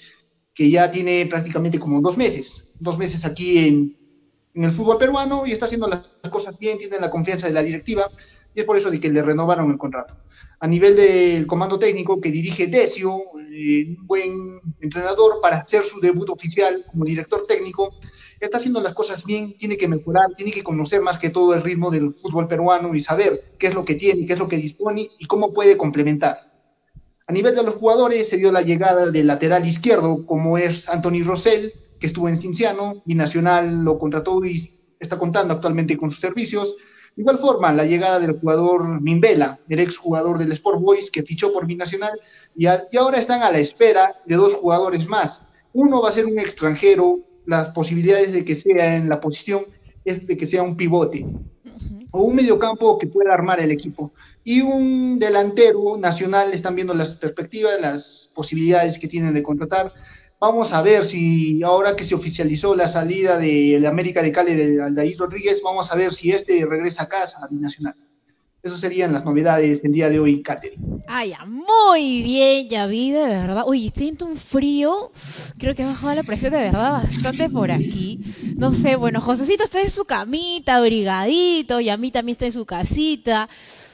[0.54, 3.98] que ya tiene prácticamente como dos meses, dos meses aquí en,
[4.54, 7.64] en el fútbol peruano y está haciendo las cosas bien, tiene la confianza de la
[7.64, 8.08] directiva
[8.54, 10.14] y es por eso de que le renovaron el contrato.
[10.60, 16.00] A nivel del comando técnico que dirige Decio, eh, un buen entrenador para hacer su
[16.00, 17.96] debut oficial como director técnico,
[18.46, 21.62] está haciendo las cosas bien, tiene que mejorar, tiene que conocer más que todo el
[21.62, 24.58] ritmo del fútbol peruano y saber qué es lo que tiene, qué es lo que
[24.58, 26.38] dispone y cómo puede complementar.
[27.28, 31.24] A nivel de los jugadores se dio la llegada del lateral izquierdo, como es Anthony
[31.24, 36.20] Rosell, que estuvo en Cinciano, y Nacional lo contrató y está contando actualmente con sus
[36.20, 36.76] servicios.
[37.16, 41.24] De igual forma, la llegada del jugador Mimbela, el ex jugador del Sport Boys, que
[41.24, 42.20] fichó por Binacional,
[42.56, 45.44] y, y ahora están a la espera de dos jugadores más.
[45.74, 49.66] Uno va a ser un extranjero, las posibilidades de que sea en la posición
[50.06, 51.26] es de que sea un pivote
[52.12, 54.12] o un mediocampo que pueda armar el equipo.
[54.44, 59.92] Y un delantero nacional, están viendo las perspectivas, las posibilidades que tienen de contratar.
[60.40, 64.82] Vamos a ver si ahora que se oficializó la salida del América de Cali de
[64.82, 67.96] Aldair Rodríguez, vamos a ver si este regresa a casa a Binacional.
[68.64, 71.02] Esas serían las novedades del día de hoy, Catherine.
[71.08, 73.64] Ah, ya, muy bien, ya vi, de verdad.
[73.66, 75.12] Uy, siento un frío.
[75.58, 78.20] Creo que ha bajado la presión de verdad bastante por aquí.
[78.58, 82.52] No sé, bueno, Josecito está en su camita, abrigadito, y a mí también está en
[82.52, 83.50] su casita.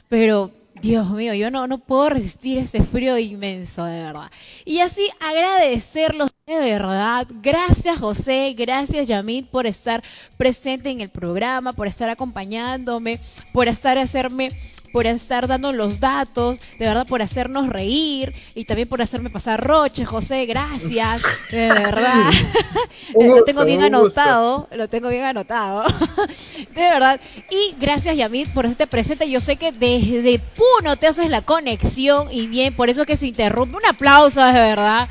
[0.10, 4.30] Pero, Dios mío, yo no, no puedo resistir ese frío inmenso, de verdad.
[4.65, 7.28] Y así agradecerlos de verdad.
[7.41, 8.56] Gracias, José.
[8.57, 10.02] Gracias, Yamit, por estar
[10.38, 13.19] presente en el programa, por estar acompañándome,
[13.52, 14.52] por estar hacerme
[14.94, 19.64] por estar dando los datos, de verdad por hacernos reír y también por hacerme pasar
[19.64, 21.22] roche, José, gracias,
[21.52, 22.32] de verdad.
[23.14, 25.84] Lo tengo bien anotado, lo tengo bien anotado,
[26.74, 27.19] de verdad.
[27.49, 32.30] Y gracias Yamit por este presente, yo sé que desde Puno te haces la conexión
[32.32, 35.10] y bien, por eso que se interrumpe, un aplauso de verdad,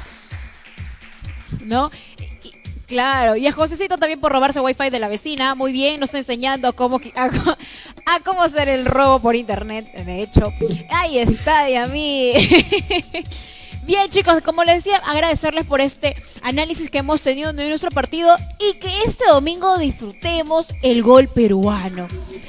[1.67, 1.91] ¿no?
[2.87, 5.57] Claro, y a Josecito también por robarse wifi de la vecina.
[5.57, 10.53] Muy bien, nos está enseñando cómo, a cómo hacer el robo por internet, de hecho.
[10.91, 12.33] Ahí está, y a mí.
[13.87, 18.35] Bien, chicos, como les decía, agradecerles por este análisis que hemos tenido de nuestro partido
[18.59, 22.09] y que este domingo disfrutemos el gol peruano.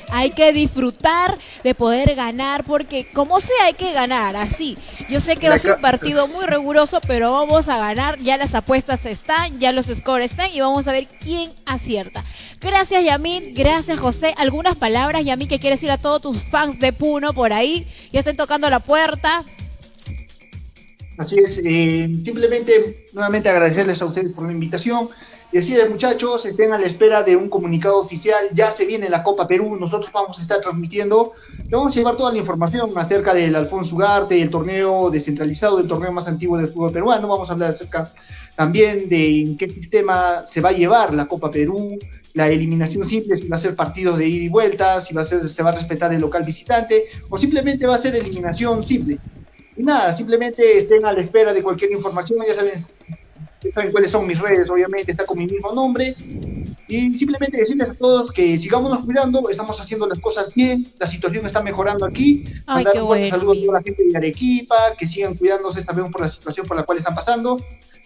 [0.09, 4.79] Hay que disfrutar de poder ganar porque como sea hay que ganar, así.
[5.09, 8.17] Yo sé que va a ser un partido muy riguroso, pero vamos a ganar.
[8.17, 12.23] Ya las apuestas están, ya los scores están y vamos a ver quién acierta.
[12.59, 13.53] Gracias, Yamil.
[13.53, 14.33] Gracias, José.
[14.39, 17.85] Algunas palabras, Yamil, que quieres decir a todos tus fans de Puno por ahí.
[18.11, 19.45] Ya están tocando la puerta.
[21.17, 25.09] Así es, eh, simplemente nuevamente agradecerles a ustedes por la invitación.
[25.51, 29.47] Decirles muchachos, estén a la espera de un comunicado oficial, ya se viene la Copa
[29.47, 31.31] Perú, nosotros vamos a estar transmitiendo,
[31.69, 36.11] vamos a llevar toda la información acerca del Alfonso Ugarte, el torneo descentralizado, el torneo
[36.11, 38.11] más antiguo del fútbol peruano, vamos a hablar acerca
[38.57, 41.97] también de en qué sistema se va a llevar la Copa Perú,
[42.33, 45.25] la eliminación simple, si va a ser partidos de ida y vuelta, si va a
[45.25, 49.17] ser, se va a respetar el local visitante, o simplemente va a ser eliminación simple.
[49.77, 52.81] Y nada, simplemente estén a la espera de cualquier información, ya saben,
[53.61, 56.15] ya saben cuáles son mis redes, obviamente está con mi mismo nombre.
[56.87, 61.45] Y simplemente decirles a todos que sigámonos cuidando, estamos haciendo las cosas bien, la situación
[61.45, 62.43] está mejorando aquí.
[62.65, 66.11] Ay, Mandar un bueno, saludo a toda la gente de Arequipa, que sigan cuidándose, sabemos
[66.11, 67.57] por la situación por la cual están pasando.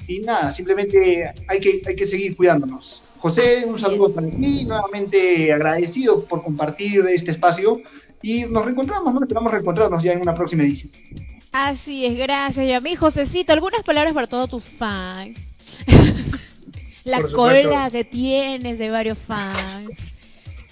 [0.08, 3.02] Y nada, simplemente hay que, hay que seguir cuidándonos.
[3.20, 7.80] José, un saludo para ti, nuevamente agradecido por compartir este espacio.
[8.24, 9.22] Y nos reencontramos, ¿no?
[9.22, 10.92] Esperamos reencontrarnos ya en una próxima edición.
[11.52, 12.98] Así es, gracias, Yamil.
[12.98, 15.50] Josecito, algunas palabras para todos tus fans.
[17.04, 20.12] La cola que tienes de varios fans.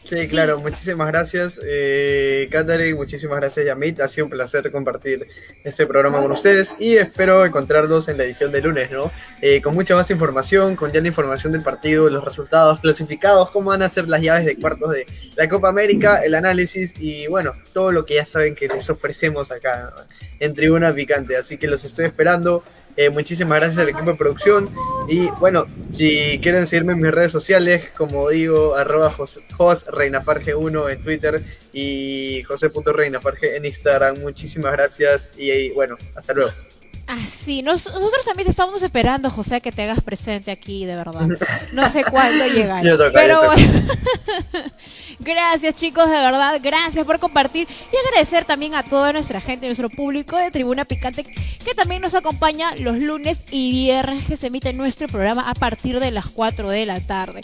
[0.10, 4.00] Sí, claro, muchísimas gracias, eh, Katherine, muchísimas gracias, Yamit.
[4.00, 5.28] Ha sido un placer compartir
[5.64, 9.12] este programa con ustedes y espero encontrarlos en la edición de lunes, ¿no?
[9.40, 13.70] Eh, con mucha más información, con ya la información del partido, los resultados clasificados, cómo
[13.70, 17.54] van a ser las llaves de cuartos de la Copa América, el análisis y, bueno,
[17.72, 19.94] todo lo que ya saben que les ofrecemos acá
[20.40, 21.38] en Tribuna Picante.
[21.38, 22.64] Así que los estoy esperando.
[22.96, 24.70] Eh, muchísimas gracias al equipo de producción.
[25.08, 31.44] Y bueno, si quieren seguirme en mis redes sociales, como digo, arroba josreinafarge1 en Twitter
[31.72, 34.20] y josé.reinafarge en Instagram.
[34.20, 36.52] Muchísimas gracias y bueno, hasta luego.
[37.10, 41.28] Así, nosotros también estamos esperando, José, que te hagas presente aquí, de verdad.
[41.74, 42.84] No sé cuándo llegar.
[43.12, 43.82] pero bueno.
[45.20, 46.60] gracias, chicos, de verdad.
[46.62, 51.24] Gracias por compartir y agradecer también a toda nuestra gente, nuestro público de Tribuna Picante,
[51.24, 56.00] que también nos acompaña los lunes y viernes que se emite nuestro programa a partir
[56.00, 57.42] de las 4 de la tarde.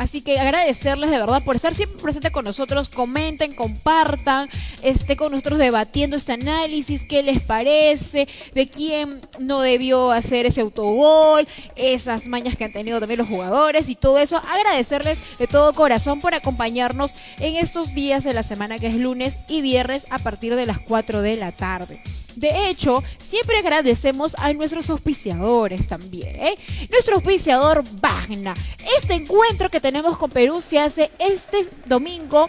[0.00, 2.88] Así que agradecerles de verdad por estar siempre presente con nosotros.
[2.88, 4.48] Comenten, compartan,
[4.80, 10.62] esté con nosotros debatiendo este análisis, qué les parece, de quién no debió hacer ese
[10.62, 11.46] autogol,
[11.76, 14.38] esas mañas que han tenido también los jugadores y todo eso.
[14.38, 19.36] Agradecerles de todo corazón por acompañarnos en estos días de la semana que es lunes
[19.48, 22.00] y viernes a partir de las 4 de la tarde.
[22.36, 26.36] De hecho, siempre agradecemos a nuestros auspiciadores también.
[26.36, 26.56] ¿eh?
[26.90, 28.54] Nuestro auspiciador Bagna.
[28.98, 32.48] Este encuentro que tenemos con Perú se hace este domingo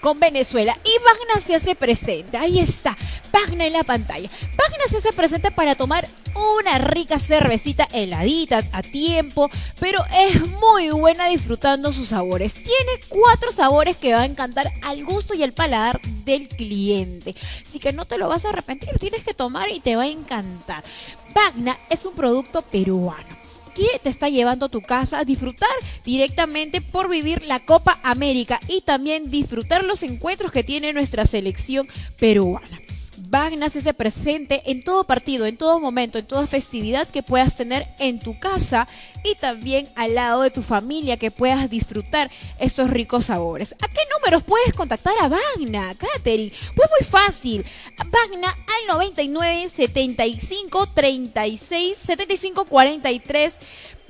[0.00, 0.78] con Venezuela.
[0.84, 2.36] Y Bagna se hace presente.
[2.36, 2.96] Ahí está.
[3.32, 4.30] Bagna en la pantalla.
[4.56, 6.06] Bagna se hace presente para tomar
[6.60, 9.50] una rica cervecita heladita a tiempo.
[9.80, 12.54] Pero es muy buena disfrutando sus sabores.
[12.54, 17.34] Tiene cuatro sabores que va a encantar al gusto y al paladar del cliente.
[17.66, 18.98] Así que no te lo vas a arrepentir.
[19.00, 20.84] Tienes que tomar y te va a encantar.
[21.34, 23.45] Bagna es un producto peruano
[23.76, 25.68] ¿Qué te está llevando a tu casa a disfrutar
[26.02, 31.86] directamente por vivir la Copa América y también disfrutar los encuentros que tiene nuestra selección
[32.18, 32.80] peruana.
[33.28, 37.84] Bagna se presente en todo partido, en todo momento, en toda festividad que puedas tener
[37.98, 38.86] en tu casa
[39.24, 42.30] y también al lado de tu familia que puedas disfrutar
[42.60, 43.74] estos ricos sabores.
[43.82, 46.52] ¿A qué números puedes contactar a Bagna, Katherine?
[46.76, 47.64] Pues muy fácil.
[47.98, 53.54] Bagna al 99 75 36 75 43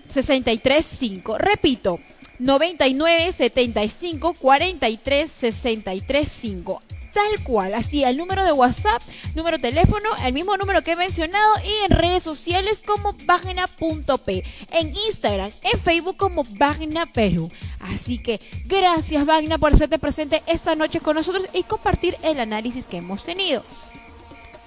[0.09, 1.39] 63 5.
[1.39, 2.01] Repito.
[2.39, 6.83] 99 75 43 63 5
[7.17, 9.01] tal cual, así el número de WhatsApp,
[9.35, 14.45] número de teléfono, el mismo número que he mencionado y en redes sociales como Bagna.p,
[14.73, 17.51] en Instagram, en Facebook como Bagna Perú.
[17.81, 22.87] Así que gracias Bagna por hacerte presente esta noche con nosotros y compartir el análisis
[22.87, 23.65] que hemos tenido.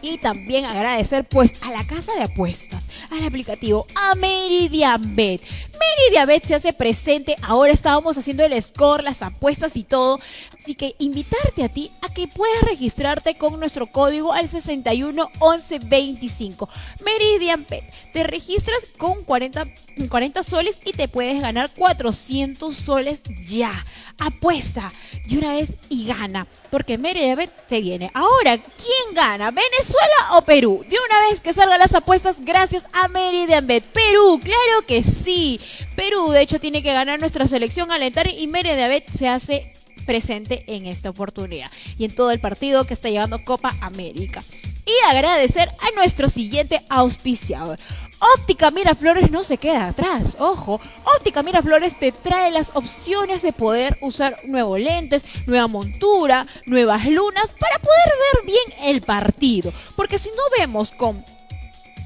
[0.02, 5.42] Y también agradecer pues a la casa de apuestas, al aplicativo, a Meridian Bet.
[5.80, 10.20] Meridian se hace presente, ahora estábamos haciendo el score, las apuestas y todo.
[10.60, 16.70] Así que invitarte a ti a que puedas registrarte con nuestro código al 611125.
[17.04, 17.84] Meridian Bet.
[18.14, 19.66] Te registras con 40,
[20.10, 23.86] 40 soles y te puedes ganar 400 soles ya.
[24.18, 24.92] Apuesta
[25.28, 26.48] de una vez y gana.
[26.70, 28.12] Porque Meridian Bet te viene.
[28.14, 29.52] Ahora, ¿quién gana?
[29.52, 29.89] ¿Venezuela
[30.32, 30.86] o Perú?
[30.88, 33.84] De una vez que salgan las apuestas gracias a Meridian Bet.
[33.84, 35.60] Perú, claro que sí.
[35.96, 40.64] Perú, de hecho, tiene que ganar nuestra selección alentar y Meridian Bet se hace presente
[40.68, 44.44] en esta oportunidad y en todo el partido que está llevando Copa América.
[44.86, 47.80] Y agradecer a nuestro siguiente auspiciador.
[48.36, 50.82] Óptica Miraflores no se queda atrás, ojo.
[51.18, 57.56] Óptica Miraflores te trae las opciones de poder usar nuevos lentes, nueva montura, nuevas lunas
[57.60, 59.72] para poder ver bien el partido.
[59.96, 61.24] Porque si no vemos con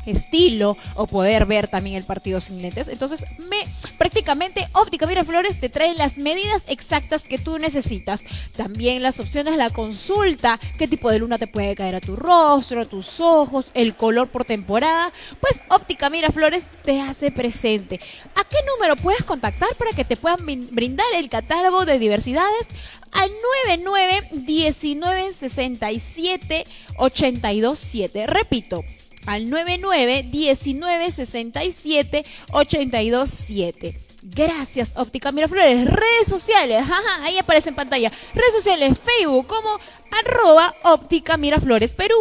[0.06, 2.88] estilo o poder ver también el partido sin lentes.
[2.88, 3.58] Entonces, me
[3.98, 8.24] prácticamente Óptica Miraflores te trae las medidas exactas que tú necesitas.
[8.56, 12.82] También las opciones, la consulta, qué tipo de luna te puede caer a tu rostro,
[12.82, 15.12] a tus ojos, el color por temporada.
[15.40, 18.00] Pues Óptica Miraflores te hace presente.
[18.36, 22.68] ¿A qué número puedes contactar para que te puedan brindar el catálogo de diversidades?
[23.12, 23.30] Al
[23.68, 26.64] 99 19 67
[26.98, 28.28] 82 7.
[28.28, 28.84] Repito,
[29.26, 34.00] al 99 19 67 82 7.
[34.24, 35.86] Gracias, Óptica Miraflores.
[35.86, 36.86] Redes sociales,
[37.22, 38.12] ahí aparece en pantalla.
[38.34, 39.78] Redes sociales, Facebook como
[40.12, 42.16] arroba óptica Miraflores Perú.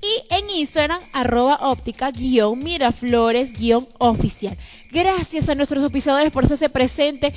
[0.00, 4.56] Y en Instagram, arroba óptica guion Miraflores guion oficial.
[4.92, 7.32] Gracias a nuestros oficiadores por hacerse presente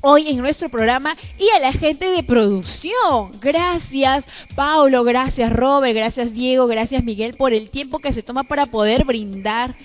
[0.00, 3.32] hoy en nuestro programa y a la gente de producción.
[3.40, 8.66] Gracias, Paulo, gracias, Robert, gracias, Diego, gracias, Miguel, por el tiempo que se toma para
[8.66, 9.76] poder brindar.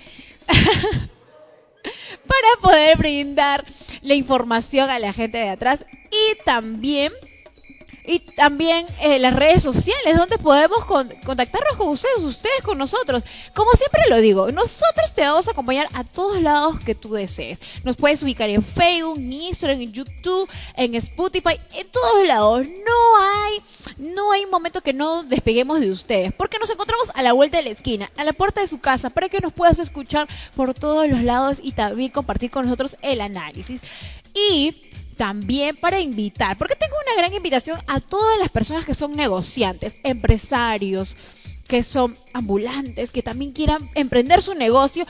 [2.28, 3.66] para poder brindar
[4.02, 7.14] la información a la gente de atrás y también
[8.06, 13.24] y también eh, las redes sociales donde podemos contactarnos con ustedes, ustedes con nosotros.
[13.54, 17.60] Como siempre lo digo, nosotros te vamos a acompañar a todos lados que tú desees.
[17.84, 22.68] Nos puedes ubicar en Facebook, Instagram, en YouTube, en Spotify, en todos lados.
[22.68, 23.62] No hay,
[23.98, 27.64] no hay momento que no despeguemos de ustedes, porque nos encontramos a la vuelta de
[27.64, 31.10] la esquina, a la puerta de su casa, para que nos puedas escuchar por todos
[31.10, 33.82] los lados y también compartir con nosotros el análisis.
[34.34, 34.76] Y
[35.24, 39.96] también para invitar, porque tengo una gran invitación a todas las personas que son negociantes,
[40.04, 41.16] empresarios,
[41.66, 45.08] que son ambulantes, que también quieran emprender su negocio,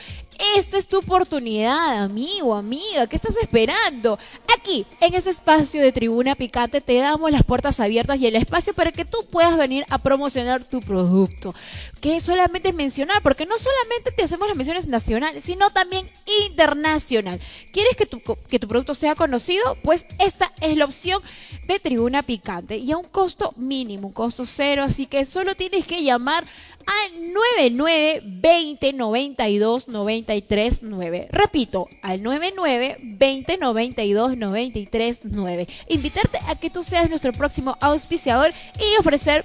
[0.56, 3.06] esta es tu oportunidad, amigo, amiga.
[3.06, 4.18] ¿Qué estás esperando?
[4.56, 8.72] Aquí, en ese espacio de Tribuna Picante, te damos las puertas abiertas y el espacio
[8.74, 11.54] para que tú puedas venir a promocionar tu producto.
[12.00, 16.08] Que solamente es mencionar, porque no solamente te hacemos las menciones nacionales, sino también
[16.46, 17.40] internacional.
[17.72, 19.76] ¿Quieres que tu, que tu producto sea conocido?
[19.82, 21.20] Pues esta es la opción
[21.66, 24.82] de Tribuna Picante y a un costo mínimo, un costo cero.
[24.84, 26.44] Así que solo tienes que llamar
[26.86, 31.28] al 99 20 92 93 9.
[31.30, 35.66] Repito, al 99 20 92 93 9.
[35.88, 39.44] Invitarte a que tú seas nuestro próximo auspiciador y ofrecer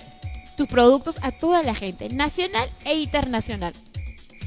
[0.55, 3.73] tus productos a toda la gente, nacional e internacional.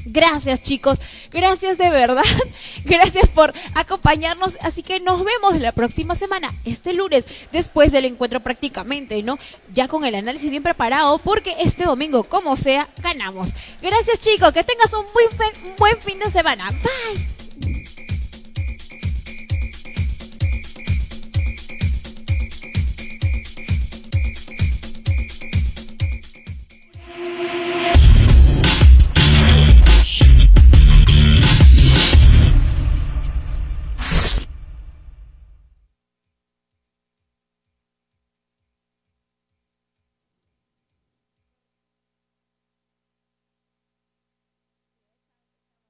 [0.05, 0.99] Gracias chicos,
[1.31, 2.23] gracias de verdad,
[2.85, 8.41] gracias por acompañarnos, así que nos vemos la próxima semana, este lunes, después del encuentro
[8.41, 9.37] prácticamente, ¿no?
[9.73, 13.51] Ya con el análisis bien preparado, porque este domingo, como sea, ganamos.
[13.81, 16.69] Gracias chicos, que tengas un buen, buen fin de semana.
[16.69, 17.32] Bye.